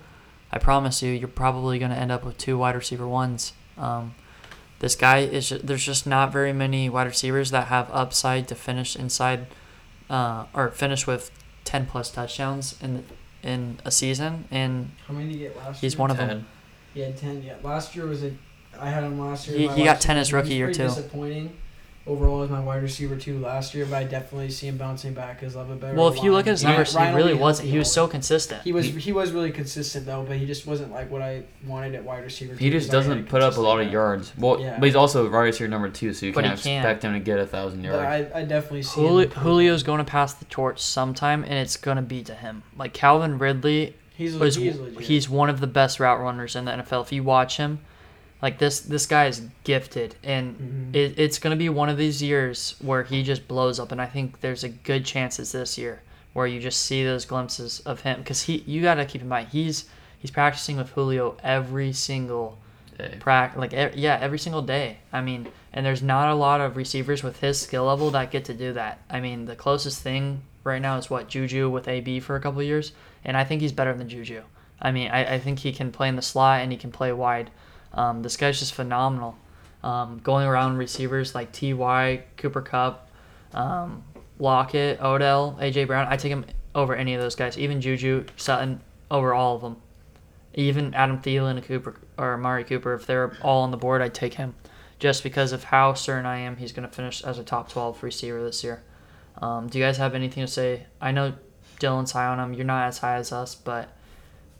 [0.52, 3.52] I promise you, you're probably going to end up with two wide receiver ones.
[3.76, 4.14] Um,
[4.78, 8.54] this guy is ju- there's just not very many wide receivers that have upside to
[8.54, 9.46] finish inside
[10.10, 11.30] uh, or finish with
[11.64, 13.04] 10 plus touchdowns in
[13.42, 16.00] in a season and How many did he get last he's year?
[16.00, 16.28] one of them.
[16.28, 16.46] Ten.
[16.94, 17.42] He had ten.
[17.42, 18.32] Yeah, last year was a.
[18.78, 19.58] I had him last year.
[19.58, 20.18] He- my he got last 10 year.
[20.20, 20.88] his rookie year, pretty too.
[20.88, 21.56] Disappointing.
[22.04, 25.38] Overall, as my wide receiver too last year, but I definitely see him bouncing back
[25.38, 25.94] because of a better.
[25.94, 26.72] Well, if you look at his line.
[26.72, 27.68] numbers, he really wasn't.
[27.68, 28.62] He was so consistent.
[28.64, 31.94] He was he was really consistent though, but he just wasn't like what I wanted
[31.94, 32.56] at wide receiver.
[32.56, 34.32] He too, just 'cause doesn't put up a lot of consistent yards.
[34.36, 34.78] Well, Yeah.
[34.80, 36.84] but he's also wide receiver number two, so you But can't he can't.
[36.84, 38.32] expect him to get a thousand But yards.
[38.34, 39.40] I, I definitely see Julio, him.
[39.40, 42.64] Julio's going to pass the torch sometime, and it's going to be to him.
[42.76, 45.02] Like Calvin Ridley He's was he's legit.
[45.02, 47.02] he's one of the best route runners in the NFL.
[47.02, 47.78] If you watch him,
[48.42, 50.56] like this this guy is gifted, and
[50.92, 50.96] Mhm.
[50.96, 53.92] it, it's going to be one of these years where he just blows up.
[53.92, 57.24] And I think there's a good chance it's this year where you just see those
[57.24, 59.84] glimpses of him because he you got to keep in mind he's
[60.18, 62.58] he's practicing with Julio every single
[62.98, 63.16] Hey.
[63.20, 66.76] prac like e- yeah every single day i mean and there's not a lot of
[66.76, 70.42] receivers with his skill level that get to do that i mean the closest thing
[70.62, 72.92] right now is what juju with ab for a couple of years
[73.24, 74.42] and i think he's better than juju
[74.80, 77.10] i mean i, I think he can play in the slot and he can play
[77.12, 77.50] wide
[77.94, 79.36] um, this guy's just phenomenal
[79.82, 83.08] um, going around receivers like ty cooper kupp
[83.54, 84.02] um,
[84.38, 88.80] lockett odell aj brown i take him over any of those guys even juju sutton
[89.10, 89.76] over all of them
[90.54, 94.14] even Adam Thielen and Cooper or Amari Cooper, if they're all on the board, I'd
[94.14, 94.54] take him,
[94.98, 98.02] just because of how certain I am he's going to finish as a top twelve
[98.02, 98.82] receiver this year.
[99.40, 100.86] Um, do you guys have anything to say?
[101.00, 101.34] I know
[101.80, 102.54] Dylan's high on him.
[102.54, 103.88] You're not as high as us, but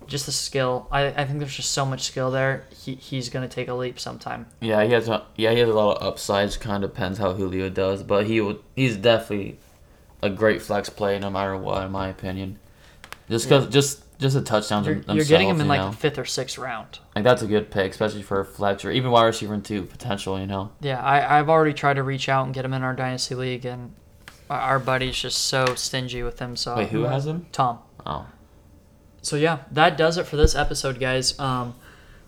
[0.07, 0.86] just the skill.
[0.90, 2.64] I, I think there's just so much skill there.
[2.76, 4.46] He, he's going to take a leap sometime.
[4.61, 6.57] Yeah, he has a yeah he has a lot of upsides.
[6.57, 9.59] Kind of depends how Julio does, but he would he's definitely
[10.22, 12.59] a great flex play no matter what, in my opinion.
[13.28, 15.90] Just cause just just the touchdowns You're, you're getting him in like know?
[15.90, 17.00] the fifth or sixth round.
[17.16, 20.38] like that's a good pick, especially for a flex or even wide receiver two potential.
[20.38, 22.94] You know, Yeah, I, I've already tried to reach out and get him in our
[22.94, 23.94] dynasty league, and
[24.48, 26.55] our- our buddy's just so stingy with him.
[26.57, 27.46] So wait, who has him?
[27.53, 27.78] Tom.
[28.07, 28.26] Oh,
[29.22, 31.38] So yeah, that does it for this episode, guys.
[31.38, 31.74] Um,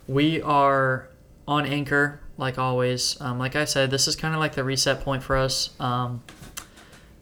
[0.07, 1.09] we are
[1.47, 3.19] on Anchor, like always.
[3.21, 5.69] Um, like I said, this is kind of like the reset point for us.
[5.79, 6.23] Um,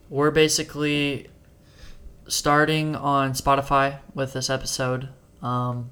[0.10, 1.28] we're basically
[2.28, 5.10] starting on Spotify with this episode.
[5.42, 5.90] Um,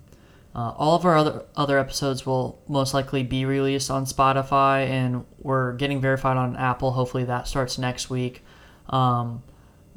[0.54, 5.26] uh, all of our other other episodes will most likely be released on Spotify, and
[5.40, 6.92] we're getting verified on Apple.
[6.92, 8.44] Hopefully, that starts next week.
[8.90, 9.42] Um,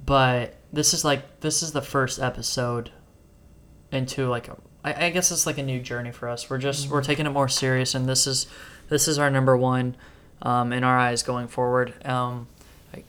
[0.05, 2.91] but this is like this is the first episode
[3.93, 6.49] into like a, I, I guess it's like a new journey for us.
[6.49, 8.47] We're just we're taking it more serious, and this is
[8.89, 9.97] this is our number one
[10.43, 11.95] um, in our eyes going forward.
[12.07, 12.49] Um,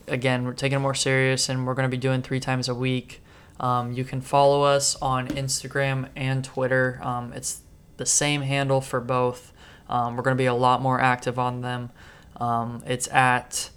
[0.08, 2.76] again, we're taking it more serious, and we're going to be doing three times a
[2.76, 3.22] week.
[3.60, 7.00] Um, you can follow us on Instagram and Twitter.
[7.02, 7.62] Um, it's
[7.98, 9.54] the same handle for both.
[9.88, 11.92] Um, we're going to be a lot more active on them.
[12.38, 13.70] Um, it's at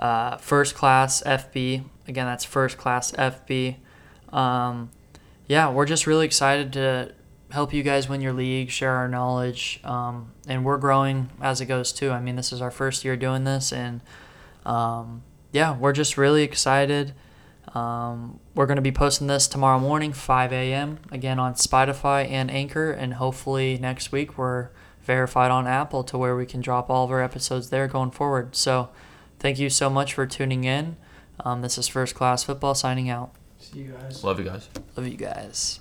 [0.00, 1.84] uh, First Class FB.
[2.06, 3.76] Again, that's First Class FB.
[4.32, 4.90] Um,
[5.48, 7.14] yeah, we're just really excited to
[7.50, 11.66] help you guys win your league, share our knowledge, um, and we're growing as it
[11.66, 12.10] goes too.
[12.10, 14.02] I mean, this is our first year doing this, and
[14.66, 15.22] um,
[15.52, 17.14] yeah, we're just really excited.
[17.74, 20.98] Um, we're going to be posting this tomorrow morning, 5 a.m.
[21.10, 24.68] again on Spotify and Anchor, and hopefully next week we're
[25.02, 28.54] verified on Apple to where we can drop all of our episodes there going forward.
[28.54, 28.90] So,
[29.38, 30.96] thank you so much for tuning in.
[31.40, 33.37] Um, this is First Class Football signing out.
[33.72, 34.24] See you guys.
[34.24, 34.68] love you guys.
[34.96, 35.80] Love you guys.